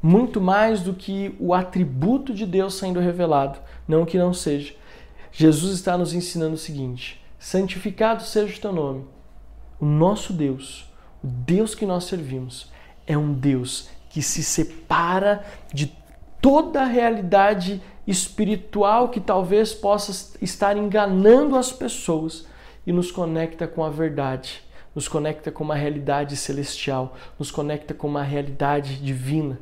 Muito 0.03 0.41
mais 0.41 0.81
do 0.81 0.93
que 0.93 1.33
o 1.39 1.53
atributo 1.53 2.33
de 2.33 2.45
Deus 2.45 2.73
sendo 2.73 2.99
revelado, 2.99 3.59
não 3.87 4.05
que 4.05 4.17
não 4.17 4.33
seja. 4.33 4.75
Jesus 5.31 5.73
está 5.73 5.97
nos 5.97 6.13
ensinando 6.13 6.55
o 6.55 6.57
seguinte: 6.57 7.23
santificado 7.39 8.23
seja 8.23 8.57
o 8.57 8.59
teu 8.59 8.73
nome. 8.73 9.05
O 9.79 9.85
nosso 9.85 10.33
Deus, 10.33 10.91
o 11.23 11.27
Deus 11.27 11.73
que 11.73 11.85
nós 11.85 12.03
servimos, 12.03 12.69
é 13.07 13.17
um 13.17 13.31
Deus 13.31 13.87
que 14.09 14.21
se 14.21 14.43
separa 14.43 15.45
de 15.73 15.95
toda 16.41 16.81
a 16.81 16.85
realidade 16.85 17.81
espiritual 18.05 19.07
que 19.07 19.21
talvez 19.21 19.73
possa 19.73 20.35
estar 20.41 20.75
enganando 20.75 21.55
as 21.55 21.71
pessoas 21.71 22.45
e 22.87 22.93
nos 22.93 23.11
conecta 23.11 23.67
com 23.67 23.83
a 23.83 23.89
verdade, 23.89 24.63
nos 24.95 25.09
conecta 25.09 25.51
com 25.51 25.61
uma 25.61 25.75
realidade 25.75 26.37
celestial, 26.37 27.17
nos 27.37 27.51
conecta 27.51 27.93
com 27.93 28.07
uma 28.07 28.23
realidade 28.23 28.95
divina. 28.95 29.59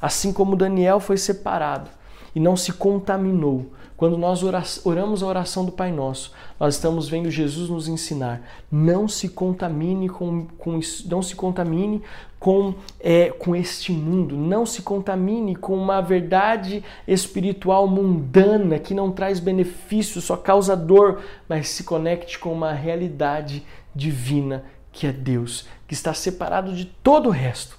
Assim 0.00 0.32
como 0.32 0.56
Daniel 0.56 0.98
foi 0.98 1.18
separado 1.18 1.90
e 2.38 2.40
não 2.40 2.56
se 2.56 2.72
contaminou. 2.72 3.72
Quando 3.96 4.16
nós 4.16 4.44
oramos 4.84 5.24
a 5.24 5.26
oração 5.26 5.64
do 5.64 5.72
Pai 5.72 5.90
Nosso, 5.90 6.32
nós 6.60 6.76
estamos 6.76 7.08
vendo 7.08 7.28
Jesus 7.32 7.68
nos 7.68 7.88
ensinar: 7.88 8.40
não 8.70 9.08
se 9.08 9.28
contamine 9.28 10.08
com, 10.08 10.46
com 10.56 10.78
não 11.06 11.20
se 11.20 11.34
contamine 11.34 12.00
com, 12.38 12.74
é, 13.00 13.30
com 13.30 13.56
este 13.56 13.90
mundo, 13.90 14.36
não 14.36 14.64
se 14.64 14.82
contamine 14.82 15.56
com 15.56 15.74
uma 15.74 16.00
verdade 16.00 16.84
espiritual 17.08 17.88
mundana 17.88 18.78
que 18.78 18.94
não 18.94 19.10
traz 19.10 19.40
benefício, 19.40 20.20
só 20.20 20.36
causa 20.36 20.76
dor, 20.76 21.20
mas 21.48 21.70
se 21.70 21.82
conecte 21.82 22.38
com 22.38 22.52
uma 22.52 22.72
realidade 22.72 23.66
divina 23.92 24.64
que 24.92 25.08
é 25.08 25.12
Deus, 25.12 25.66
que 25.88 25.94
está 25.94 26.14
separado 26.14 26.72
de 26.72 26.84
todo 26.84 27.30
o 27.30 27.32
resto. 27.32 27.76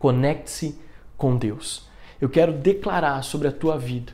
Conecte-se 0.00 0.76
com 1.16 1.36
Deus 1.36 1.91
eu 2.22 2.28
quero 2.28 2.52
declarar 2.52 3.22
sobre 3.22 3.48
a 3.48 3.52
tua 3.52 3.76
vida 3.76 4.12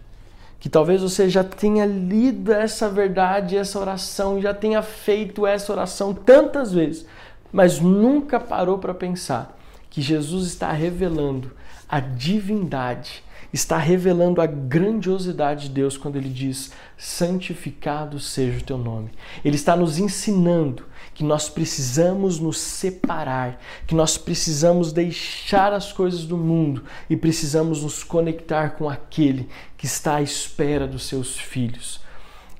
que 0.58 0.68
talvez 0.68 1.02
você 1.02 1.28
já 1.28 1.44
tenha 1.44 1.86
lido 1.86 2.52
essa 2.52 2.88
verdade, 2.88 3.56
essa 3.56 3.78
oração, 3.78 4.40
já 4.40 4.52
tenha 4.52 4.82
feito 4.82 5.46
essa 5.46 5.72
oração 5.72 6.12
tantas 6.12 6.72
vezes, 6.72 7.06
mas 7.52 7.78
nunca 7.78 8.40
parou 8.40 8.78
para 8.78 8.92
pensar 8.92 9.56
que 9.88 10.02
Jesus 10.02 10.48
está 10.48 10.72
revelando 10.72 11.52
a 11.88 12.00
divindade, 12.00 13.22
está 13.52 13.78
revelando 13.78 14.40
a 14.40 14.46
grandiosidade 14.46 15.68
de 15.68 15.74
Deus 15.74 15.96
quando 15.96 16.16
ele 16.16 16.28
diz: 16.28 16.72
santificado 16.96 18.20
seja 18.20 18.58
o 18.58 18.62
teu 18.62 18.78
nome. 18.78 19.10
Ele 19.44 19.56
está 19.56 19.76
nos 19.76 19.98
ensinando 19.98 20.84
que 21.14 21.24
nós 21.24 21.48
precisamos 21.48 22.38
nos 22.38 22.58
separar, 22.58 23.60
que 23.86 23.94
nós 23.94 24.16
precisamos 24.16 24.92
deixar 24.92 25.72
as 25.72 25.92
coisas 25.92 26.24
do 26.24 26.36
mundo 26.36 26.84
e 27.10 27.16
precisamos 27.16 27.82
nos 27.82 28.04
conectar 28.04 28.76
com 28.76 28.88
aquele 28.88 29.48
que 29.76 29.86
está 29.86 30.16
à 30.16 30.22
espera 30.22 30.86
dos 30.86 31.08
seus 31.08 31.36
filhos. 31.36 32.00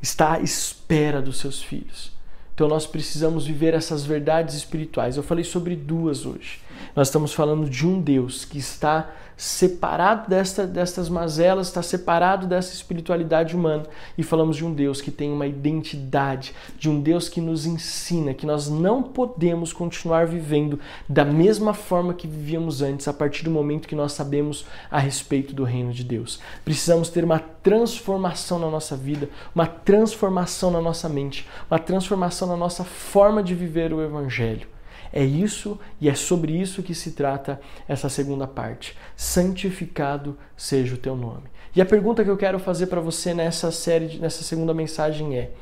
Está 0.03 0.35
à 0.35 0.41
espera 0.41 1.23
dos 1.23 1.39
seus 1.39 1.63
filhos. 1.63 2.13
Então 2.53 2.67
nós 2.67 2.89
precisamos 2.89 3.47
viver 3.47 3.75
essas 3.75 4.05
verdades 4.05 4.57
espirituais. 4.57 5.17
Eu 5.17 5.23
falei 5.23 5.45
sobre 5.45 5.77
duas 5.77 6.27
hoje. 6.27 6.61
Nós 6.97 7.07
estamos 7.07 7.33
falando 7.33 7.71
de 7.71 7.87
um 7.87 8.01
Deus 8.01 8.45
que 8.45 8.59
está 8.59 9.09
separado 9.39 10.29
desta, 10.29 10.67
destas 10.67 11.09
mazelas, 11.09 11.69
está 11.69 11.81
separado 11.81 12.45
dessa 12.45 12.75
espiritualidade 12.75 13.55
humana. 13.55 13.85
E 14.19 14.25
falamos 14.25 14.57
de 14.57 14.67
um 14.67 14.75
Deus 14.75 15.01
que 15.01 15.13
tem 15.13 15.31
uma 15.31 15.47
identidade, 15.47 16.53
de 16.77 16.91
um 16.91 17.01
Deus 17.01 17.29
que 17.29 17.41
nos 17.41 17.65
ensina 17.65 18.35
que 18.35 18.45
nós 18.45 18.69
não 18.69 19.01
podemos 19.01 19.73
continuar 19.73 20.27
vivendo 20.27 20.81
da 21.09 21.25
mesma 21.25 21.73
forma 21.73 22.13
que 22.13 22.27
vivíamos 22.27 22.83
antes, 22.83 23.07
a 23.07 23.13
partir 23.13 23.45
do 23.45 23.51
momento 23.51 23.87
que 23.87 23.95
nós 23.95 24.13
sabemos 24.13 24.67
a 24.91 24.99
respeito 24.99 25.55
do 25.55 25.63
reino 25.63 25.93
de 25.93 26.03
Deus. 26.03 26.41
Precisamos 26.65 27.09
ter 27.09 27.23
uma 27.23 27.39
transformação 27.39 28.59
na 28.59 28.69
nossa 28.69 28.97
vida, 28.97 29.31
uma 29.55 29.67
transformação 29.67 30.73
na 30.73 30.81
nossa 30.81 31.09
mente, 31.09 31.49
uma 31.71 31.79
transformação 31.79 32.49
na 32.49 32.57
nossa 32.57 32.83
forma 32.83 33.41
de 33.41 33.55
viver 33.55 33.93
o 33.93 34.03
Evangelho. 34.03 34.78
É 35.13 35.25
isso 35.25 35.79
e 36.01 36.09
é 36.09 36.15
sobre 36.15 36.53
isso 36.53 36.83
que 36.83 36.95
se 36.95 37.13
trata 37.13 37.61
essa 37.87 38.09
segunda 38.09 38.47
parte. 38.47 38.97
Santificado 39.17 40.39
seja 40.57 40.95
o 40.95 40.99
teu 40.99 41.17
nome. 41.17 41.45
E 41.75 41.81
a 41.81 41.87
pergunta 41.87 42.25
que 42.25 42.31
eu 42.31 42.37
quero 42.37 42.59
fazer 42.59 42.87
para 42.87 43.01
você 43.01 43.33
nessa 43.33 43.71
série, 43.71 44.19
nessa 44.19 44.43
segunda 44.43 44.75
mensagem 44.75 45.37
é: 45.37 45.53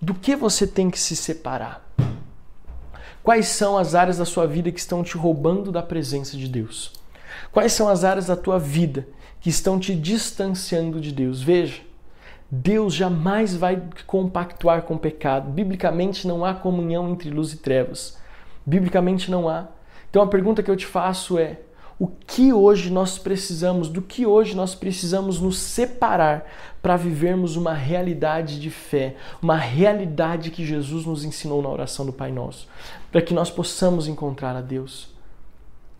do 0.00 0.14
que 0.14 0.36
você 0.36 0.66
tem 0.66 0.90
que 0.90 0.98
se 0.98 1.16
separar? 1.16 1.86
Quais 3.22 3.48
são 3.48 3.76
as 3.76 3.94
áreas 3.94 4.18
da 4.18 4.24
sua 4.24 4.46
vida 4.46 4.70
que 4.72 4.78
estão 4.78 5.02
te 5.02 5.16
roubando 5.16 5.70
da 5.70 5.82
presença 5.82 6.36
de 6.36 6.48
Deus? 6.48 6.92
Quais 7.52 7.72
são 7.72 7.88
as 7.88 8.04
áreas 8.04 8.26
da 8.26 8.36
tua 8.36 8.58
vida 8.58 9.06
que 9.40 9.50
estão 9.50 9.78
te 9.78 9.94
distanciando 9.94 11.00
de 11.00 11.12
Deus? 11.12 11.42
Veja, 11.42 11.82
Deus 12.50 12.94
jamais 12.94 13.54
vai 13.54 13.82
compactuar 14.06 14.82
com 14.82 14.94
o 14.94 14.98
pecado. 14.98 15.50
Biblicamente 15.50 16.26
não 16.26 16.44
há 16.44 16.54
comunhão 16.54 17.10
entre 17.10 17.28
luz 17.28 17.52
e 17.52 17.58
trevas. 17.58 18.16
Biblicamente 18.68 19.30
não 19.30 19.48
há. 19.48 19.66
Então 20.10 20.20
a 20.20 20.26
pergunta 20.26 20.62
que 20.62 20.70
eu 20.70 20.76
te 20.76 20.84
faço 20.84 21.38
é: 21.38 21.58
o 21.98 22.06
que 22.06 22.52
hoje 22.52 22.90
nós 22.90 23.16
precisamos, 23.18 23.88
do 23.88 24.02
que 24.02 24.26
hoje 24.26 24.54
nós 24.54 24.74
precisamos 24.74 25.40
nos 25.40 25.58
separar 25.58 26.44
para 26.82 26.94
vivermos 26.94 27.56
uma 27.56 27.72
realidade 27.72 28.60
de 28.60 28.68
fé, 28.70 29.16
uma 29.40 29.56
realidade 29.56 30.50
que 30.50 30.66
Jesus 30.66 31.06
nos 31.06 31.24
ensinou 31.24 31.62
na 31.62 31.70
oração 31.70 32.04
do 32.04 32.12
Pai 32.12 32.30
Nosso, 32.30 32.68
para 33.10 33.22
que 33.22 33.32
nós 33.32 33.50
possamos 33.50 34.06
encontrar 34.06 34.54
a 34.54 34.60
Deus? 34.60 35.08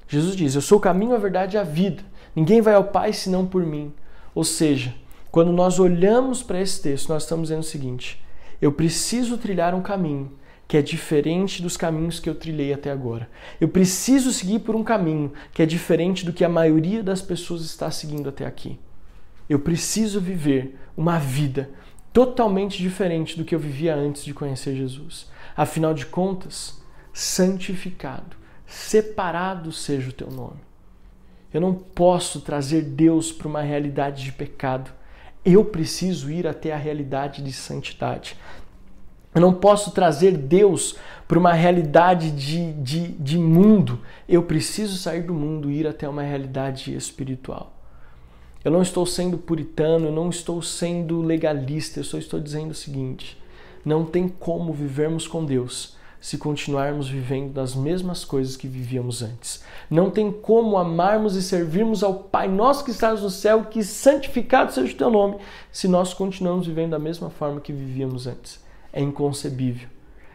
Jesus 0.07 0.37
diz: 0.37 0.55
Eu 0.55 0.61
sou 0.61 0.77
o 0.77 0.81
caminho, 0.81 1.15
a 1.15 1.19
verdade 1.19 1.57
e 1.57 1.59
a 1.59 1.63
vida. 1.63 2.03
Ninguém 2.37 2.61
vai 2.61 2.75
ao 2.75 2.85
Pai 2.85 3.15
senão 3.15 3.47
por 3.47 3.65
mim. 3.65 3.95
Ou 4.35 4.45
seja, 4.45 4.95
quando 5.31 5.53
nós 5.53 5.79
olhamos 5.79 6.43
para 6.43 6.61
esse 6.61 6.83
texto, 6.83 7.09
nós 7.09 7.23
estamos 7.23 7.49
dizendo 7.49 7.63
o 7.63 7.67
seguinte: 7.67 8.23
eu 8.61 8.73
preciso 8.73 9.39
trilhar 9.39 9.75
um 9.75 9.81
caminho 9.81 10.37
que 10.69 10.77
é 10.77 10.83
diferente 10.83 11.63
dos 11.63 11.79
caminhos 11.79 12.21
que 12.21 12.29
eu 12.29 12.35
trilhei 12.35 12.75
até 12.75 12.91
agora. 12.91 13.29
Eu 13.59 13.69
preciso 13.69 14.31
seguir 14.31 14.59
por 14.59 14.77
um 14.77 14.85
caminho 14.85 15.33
que 15.51 15.63
é 15.63 15.67
diferente 15.67 16.27
do 16.27 16.33
que 16.33 16.45
a 16.45 16.49
maioria 16.49 17.03
das 17.03 17.23
pessoas 17.23 17.63
está 17.63 17.91
seguindo 17.91 18.29
até 18.29 18.45
aqui. 18.45 18.79
Eu 19.49 19.59
preciso 19.59 20.21
viver 20.21 20.79
uma 20.95 21.19
vida 21.19 21.71
totalmente 22.13 22.77
diferente 22.77 23.39
do 23.39 23.47
que 23.47 23.55
eu 23.55 23.59
vivia 23.59 23.97
antes 23.97 24.23
de 24.23 24.35
conhecer 24.35 24.77
Jesus. 24.77 25.31
Afinal 25.57 25.95
de 25.95 26.05
contas, 26.05 26.83
santificado, 27.15 28.37
separado 28.67 29.73
seja 29.73 30.11
o 30.11 30.13
teu 30.13 30.31
nome. 30.31 30.61
Eu 31.53 31.63
não 31.63 31.73
posso 31.73 32.43
trazer 32.43 32.83
Deus 32.83 33.33
para 33.33 33.49
uma 33.49 33.63
realidade 33.63 34.23
de 34.23 34.33
pecado. 34.33 34.91
Eu 35.43 35.65
preciso 35.65 36.31
ir 36.31 36.47
até 36.47 36.75
a 36.75 36.77
realidade 36.77 37.43
de 37.43 37.53
santidade. 37.55 38.37
Eu 39.39 39.43
não 39.43 39.53
posso 39.53 39.93
trazer 39.93 40.37
Deus 40.37 40.97
para 41.29 41.39
uma 41.39 41.53
realidade 41.53 42.33
de, 42.33 42.73
de, 42.73 43.07
de 43.13 43.39
mundo. 43.39 44.01
Eu 44.29 44.43
preciso 44.43 44.97
sair 44.97 45.23
do 45.23 45.33
mundo 45.33 45.71
e 45.71 45.79
ir 45.79 45.87
até 45.87 46.09
uma 46.09 46.23
realidade 46.23 46.93
espiritual. 46.93 47.73
Eu 48.65 48.73
não 48.73 48.83
estou 48.83 49.07
sendo 49.07 49.39
puritano, 49.39 50.07
eu 50.07 50.13
não 50.13 50.29
estou 50.29 50.61
sendo 50.61 51.23
legalista, 51.23 52.01
eu 52.01 52.05
só 52.05 52.19
estou 52.19 52.41
dizendo 52.41 52.73
o 52.73 52.75
seguinte: 52.75 53.41
não 53.85 54.05
tem 54.05 54.27
como 54.29 54.73
vivermos 54.73 55.29
com 55.29 55.45
Deus 55.45 55.97
se 56.21 56.37
continuarmos 56.37 57.09
vivendo 57.09 57.53
das 57.53 57.77
mesmas 57.77 58.25
coisas 58.25 58.57
que 58.57 58.67
vivíamos 58.67 59.23
antes. 59.23 59.63
Não 59.89 60.11
tem 60.11 60.33
como 60.33 60.77
amarmos 60.77 61.37
e 61.37 61.43
servirmos 61.45 62.03
ao 62.03 62.25
Pai 62.25 62.49
nosso 62.49 62.85
que 62.85 62.91
estás 62.91 63.23
no 63.23 63.31
céu, 63.31 63.67
que 63.67 63.85
santificado 63.85 64.73
seja 64.73 64.93
o 64.93 64.97
teu 64.97 65.11
nome, 65.11 65.37
se 65.71 65.87
nós 65.87 66.13
continuamos 66.13 66.67
vivendo 66.67 66.91
da 66.91 66.99
mesma 66.99 67.31
forma 67.31 67.61
que 67.61 67.73
vivíamos 67.73 68.27
antes. 68.27 68.67
É 68.99 69.01
inconcebível. 69.01 69.89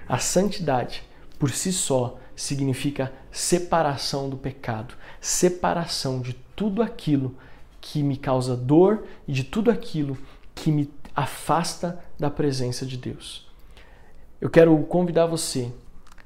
A 0.08 0.20
santidade, 0.20 1.04
por 1.38 1.50
si 1.50 1.74
só, 1.74 2.18
significa 2.34 3.12
separação 3.30 4.30
do 4.30 4.38
pecado, 4.38 4.94
separação 5.20 6.22
de 6.22 6.32
tudo 6.56 6.82
aquilo 6.82 7.36
que 7.82 8.02
me 8.02 8.16
causa 8.16 8.56
dor 8.56 9.04
e 9.28 9.34
de 9.34 9.44
tudo 9.44 9.70
aquilo 9.70 10.18
que 10.56 10.72
me 10.72 10.90
afasta 11.14 12.00
da 12.18 12.32
presença 12.32 12.86
de 12.86 12.96
Deus. 12.96 13.46
Eu 14.40 14.50
quero 14.50 14.78
convidar 14.84 15.26
você 15.26 15.70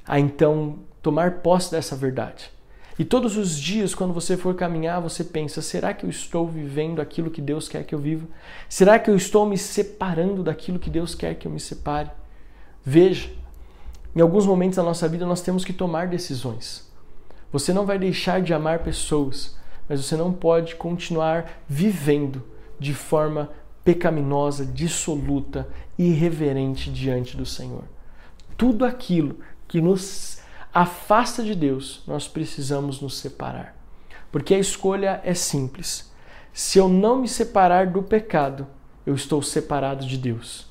a 0.06 0.20
então 0.20 0.78
tomar 1.02 1.40
posse 1.40 1.72
dessa 1.72 1.96
verdade. 1.96 2.52
E 3.00 3.04
todos 3.04 3.36
os 3.36 3.58
dias, 3.60 3.96
quando 3.96 4.14
você 4.14 4.38
for 4.38 4.54
caminhar, 4.54 5.02
você 5.02 5.24
pensa: 5.24 5.60
será 5.60 5.92
que 5.92 6.06
eu 6.06 6.10
estou 6.12 6.48
vivendo 6.48 7.02
aquilo 7.02 7.32
que 7.32 7.42
Deus 7.42 7.68
quer 7.68 7.84
que 7.84 7.96
eu 7.96 8.00
viva? 8.00 8.28
Será 8.70 9.00
que 9.00 9.10
eu 9.10 9.16
estou 9.16 9.44
me 9.44 9.58
separando 9.58 10.44
daquilo 10.44 10.78
que 10.78 10.92
Deus 10.92 11.16
quer 11.16 11.34
que 11.34 11.48
eu 11.48 11.52
me 11.52 11.60
separe? 11.60 12.12
Veja, 12.90 13.30
em 14.16 14.22
alguns 14.22 14.46
momentos 14.46 14.78
da 14.78 14.84
nossa 14.84 15.10
vida 15.10 15.26
nós 15.26 15.42
temos 15.42 15.66
que 15.66 15.74
tomar 15.74 16.08
decisões. 16.08 16.90
Você 17.52 17.74
não 17.74 17.86
vai 17.86 18.00
deixar 18.00 18.42
de 18.42 18.54
amar 18.54 18.80
pessoas, 18.80 19.58
mas 19.90 20.04
você 20.04 20.16
não 20.16 20.32
pode 20.32 20.76
continuar 20.76 21.62
vivendo 21.68 22.44
de 22.80 22.94
forma 22.94 23.50
pecaminosa, 23.84 24.66
dissoluta, 24.66 25.68
irreverente 25.98 26.90
diante 26.92 27.36
do 27.36 27.46
Senhor 27.46 27.84
tudo 28.58 28.84
aquilo 28.84 29.38
que 29.68 29.80
nos 29.80 30.40
afasta 30.74 31.44
de 31.44 31.56
Deus, 31.56 32.04
nós 32.08 32.28
precisamos 32.28 33.00
nos 33.00 33.18
separar. 33.18 33.76
Porque 34.32 34.54
a 34.54 34.60
escolha 34.60 35.22
é 35.24 35.34
simples. 35.34 36.12
Se 36.52 36.80
eu 36.80 36.90
não 36.90 37.22
me 37.22 37.28
separar 37.28 37.88
do 37.88 38.02
pecado, 38.02 38.68
eu 39.06 39.14
estou 39.14 39.42
separado 39.42 40.06
de 40.06 40.18
Deus. 40.18 40.68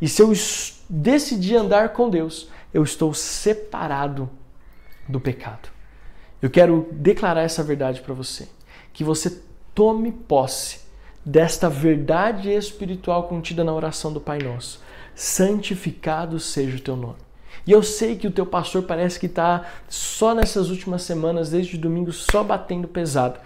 E 0.00 0.08
se 0.08 0.22
eu 0.22 0.32
decidir 0.88 1.56
andar 1.56 1.90
com 1.90 2.08
Deus, 2.08 2.48
eu 2.72 2.82
estou 2.82 3.12
separado 3.12 4.30
do 5.08 5.20
pecado. 5.20 5.68
Eu 6.40 6.48
quero 6.48 6.88
declarar 6.92 7.42
essa 7.42 7.62
verdade 7.62 8.00
para 8.00 8.14
você. 8.14 8.48
Que 8.92 9.04
você 9.04 9.42
tome 9.74 10.10
posse 10.10 10.80
desta 11.24 11.68
verdade 11.68 12.50
espiritual 12.50 13.24
contida 13.24 13.62
na 13.62 13.74
oração 13.74 14.12
do 14.12 14.20
Pai 14.20 14.38
Nosso. 14.38 14.80
Santificado 15.14 16.40
seja 16.40 16.76
o 16.76 16.80
teu 16.80 16.96
nome. 16.96 17.18
E 17.66 17.72
eu 17.72 17.82
sei 17.82 18.16
que 18.16 18.26
o 18.26 18.30
teu 18.30 18.46
pastor 18.46 18.84
parece 18.84 19.20
que 19.20 19.26
está 19.26 19.66
só 19.88 20.34
nessas 20.34 20.70
últimas 20.70 21.02
semanas, 21.02 21.50
desde 21.50 21.76
domingo, 21.76 22.10
só 22.10 22.42
batendo 22.42 22.88
pesado. 22.88 23.38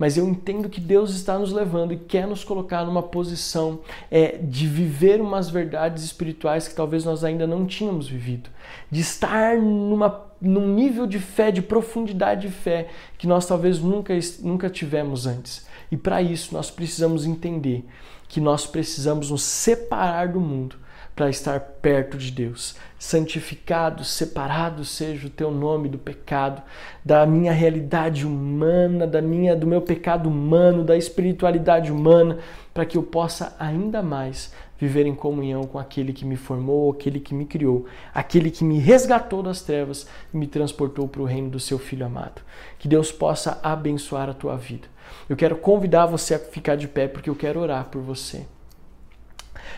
Mas 0.00 0.16
eu 0.16 0.26
entendo 0.26 0.70
que 0.70 0.80
Deus 0.80 1.10
está 1.10 1.38
nos 1.38 1.52
levando 1.52 1.92
e 1.92 1.98
quer 1.98 2.26
nos 2.26 2.42
colocar 2.42 2.86
numa 2.86 3.02
posição 3.02 3.80
é, 4.10 4.38
de 4.38 4.66
viver 4.66 5.20
umas 5.20 5.50
verdades 5.50 6.02
espirituais 6.02 6.66
que 6.66 6.74
talvez 6.74 7.04
nós 7.04 7.22
ainda 7.22 7.46
não 7.46 7.66
tínhamos 7.66 8.08
vivido. 8.08 8.48
De 8.90 9.02
estar 9.02 9.58
numa, 9.58 10.24
num 10.40 10.72
nível 10.72 11.06
de 11.06 11.18
fé, 11.18 11.50
de 11.50 11.60
profundidade 11.60 12.48
de 12.48 12.48
fé, 12.48 12.88
que 13.18 13.26
nós 13.26 13.44
talvez 13.44 13.78
nunca, 13.78 14.14
nunca 14.38 14.70
tivemos 14.70 15.26
antes. 15.26 15.66
E 15.92 15.98
para 15.98 16.22
isso 16.22 16.54
nós 16.54 16.70
precisamos 16.70 17.26
entender 17.26 17.84
que 18.26 18.40
nós 18.40 18.66
precisamos 18.66 19.30
nos 19.30 19.42
separar 19.42 20.28
do 20.28 20.40
mundo 20.40 20.76
para 21.20 21.28
estar 21.28 21.60
perto 21.60 22.16
de 22.16 22.30
Deus. 22.30 22.74
Santificado, 22.98 24.04
separado 24.04 24.86
seja 24.86 25.26
o 25.26 25.30
teu 25.30 25.50
nome 25.50 25.86
do 25.86 25.98
pecado, 25.98 26.62
da 27.04 27.26
minha 27.26 27.52
realidade 27.52 28.26
humana, 28.26 29.06
da 29.06 29.20
minha 29.20 29.54
do 29.54 29.66
meu 29.66 29.82
pecado 29.82 30.30
humano, 30.30 30.82
da 30.82 30.96
espiritualidade 30.96 31.92
humana, 31.92 32.38
para 32.72 32.86
que 32.86 32.96
eu 32.96 33.02
possa 33.02 33.54
ainda 33.60 34.02
mais 34.02 34.50
viver 34.78 35.04
em 35.04 35.14
comunhão 35.14 35.64
com 35.64 35.78
aquele 35.78 36.14
que 36.14 36.24
me 36.24 36.36
formou, 36.36 36.90
aquele 36.90 37.20
que 37.20 37.34
me 37.34 37.44
criou, 37.44 37.84
aquele 38.14 38.50
que 38.50 38.64
me 38.64 38.78
resgatou 38.78 39.42
das 39.42 39.60
trevas 39.60 40.06
e 40.32 40.38
me 40.38 40.46
transportou 40.46 41.06
para 41.06 41.20
o 41.20 41.26
reino 41.26 41.50
do 41.50 41.60
seu 41.60 41.78
filho 41.78 42.06
amado. 42.06 42.40
Que 42.78 42.88
Deus 42.88 43.12
possa 43.12 43.60
abençoar 43.62 44.30
a 44.30 44.32
tua 44.32 44.56
vida. 44.56 44.88
Eu 45.28 45.36
quero 45.36 45.56
convidar 45.56 46.06
você 46.06 46.36
a 46.36 46.38
ficar 46.38 46.76
de 46.76 46.88
pé 46.88 47.06
porque 47.08 47.28
eu 47.28 47.36
quero 47.36 47.60
orar 47.60 47.90
por 47.90 48.00
você. 48.00 48.46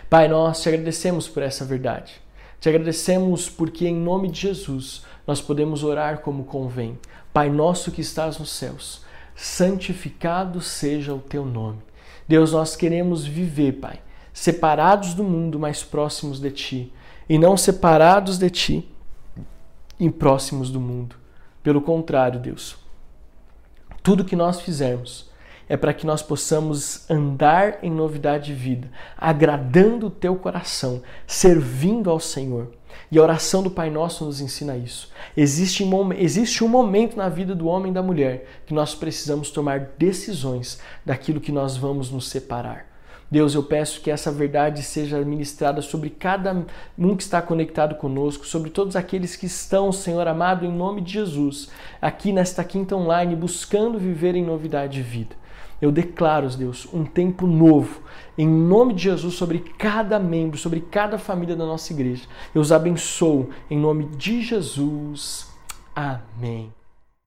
Pai, 0.09 0.29
nós 0.29 0.63
te 0.63 0.69
agradecemos 0.69 1.29
por 1.29 1.43
essa 1.43 1.65
verdade. 1.65 2.21
Te 2.61 2.69
agradecemos 2.69 3.49
porque, 3.49 3.89
em 3.89 3.97
nome 3.97 4.29
de 4.29 4.41
Jesus, 4.41 5.05
nós 5.27 5.41
podemos 5.41 5.83
orar 5.83 6.19
como 6.19 6.45
convém. 6.45 6.99
Pai 7.33 7.51
nosso 7.51 7.91
que 7.91 8.01
estás 8.01 8.39
nos 8.39 8.51
céus, 8.51 9.05
santificado 9.35 10.61
seja 10.61 11.15
o 11.15 11.19
teu 11.19 11.45
nome. 11.45 11.79
Deus, 12.29 12.53
nós 12.53 12.77
queremos 12.77 13.27
viver, 13.27 13.73
Pai, 13.81 14.01
separados 14.33 15.15
do 15.15 15.25
mundo, 15.25 15.59
mas 15.59 15.83
próximos 15.83 16.39
de 16.39 16.51
ti, 16.51 16.93
e 17.29 17.39
não 17.39 17.57
separados 17.57 18.39
de 18.39 18.51
ti 18.51 18.89
e 19.99 20.11
próximos 20.11 20.71
do 20.71 20.81
mundo. 20.81 21.17
Pelo 21.63 21.81
contrário, 21.81 22.39
Deus, 22.39 22.77
tudo 24.03 24.25
que 24.25 24.37
nós 24.37 24.61
fizermos, 24.61 25.31
é 25.73 25.77
para 25.79 25.95
que 25.95 26.07
nós 26.07 26.21
possamos 26.21 27.11
andar 27.11 27.79
em 27.83 27.91
novidade 27.91 28.49
de 28.49 28.53
vida, 28.53 28.91
agradando 29.17 30.09
o 30.09 30.11
teu 30.11 30.37
coração, 30.37 31.01
servindo 31.27 32.11
ao 32.11 32.21
Senhor. 32.21 32.73
E 33.11 33.19
a 33.19 33.23
oração 33.23 33.63
do 33.63 33.71
Pai 33.71 33.89
Nosso 33.89 34.23
nos 34.27 34.39
ensina 34.39 34.77
isso. 34.77 35.11
Existe 35.35 35.83
um, 35.83 36.13
existe 36.13 36.63
um 36.63 36.69
momento 36.69 37.17
na 37.17 37.31
vida 37.31 37.55
do 37.55 37.69
homem 37.69 37.91
e 37.91 37.95
da 37.95 38.03
mulher 38.03 38.47
que 38.67 38.75
nós 38.75 38.95
precisamos 38.95 39.51
tomar 39.51 39.93
decisões 39.97 40.79
daquilo 41.07 41.41
que 41.41 41.51
nós 41.51 41.75
vamos 41.75 42.11
nos 42.11 42.29
separar. 42.29 42.85
Deus, 43.31 43.55
eu 43.55 43.63
peço 43.63 44.03
que 44.03 44.11
essa 44.11 44.31
verdade 44.31 44.83
seja 44.83 45.25
ministrada 45.25 45.81
sobre 45.81 46.11
cada 46.11 46.67
um 46.99 47.17
que 47.17 47.23
está 47.23 47.41
conectado 47.41 47.95
conosco, 47.95 48.47
sobre 48.47 48.69
todos 48.69 48.95
aqueles 48.95 49.37
que 49.37 49.47
estão, 49.47 49.91
Senhor 49.91 50.29
amado, 50.29 50.67
em 50.67 50.71
nome 50.71 51.01
de 51.01 51.15
Jesus, 51.15 51.71
aqui 51.99 52.31
nesta 52.31 52.63
quinta 52.63 52.95
online, 52.95 53.35
buscando 53.35 53.99
viver 53.99 54.35
em 54.35 54.45
novidade 54.45 54.99
de 54.99 55.03
vida. 55.03 55.42
Eu 55.83 55.91
declaro, 55.91 56.49
Deus, 56.51 56.87
um 56.95 57.05
tempo 57.05 57.45
novo, 57.45 58.03
em 58.39 58.47
nome 58.47 58.95
de 58.95 59.03
Jesus, 59.03 59.35
sobre 59.35 59.59
cada 59.59 60.17
membro, 60.17 60.57
sobre 60.57 60.81
cada 60.81 61.19
família 61.19 61.57
da 61.57 61.67
nossa 61.67 61.93
igreja. 61.93 62.23
Eu 62.55 62.63
os 62.63 62.71
abençoo, 62.71 63.51
em 63.69 63.77
nome 63.77 64.05
de 64.17 64.43
Jesus. 64.43 65.51
Amém. 65.93 66.73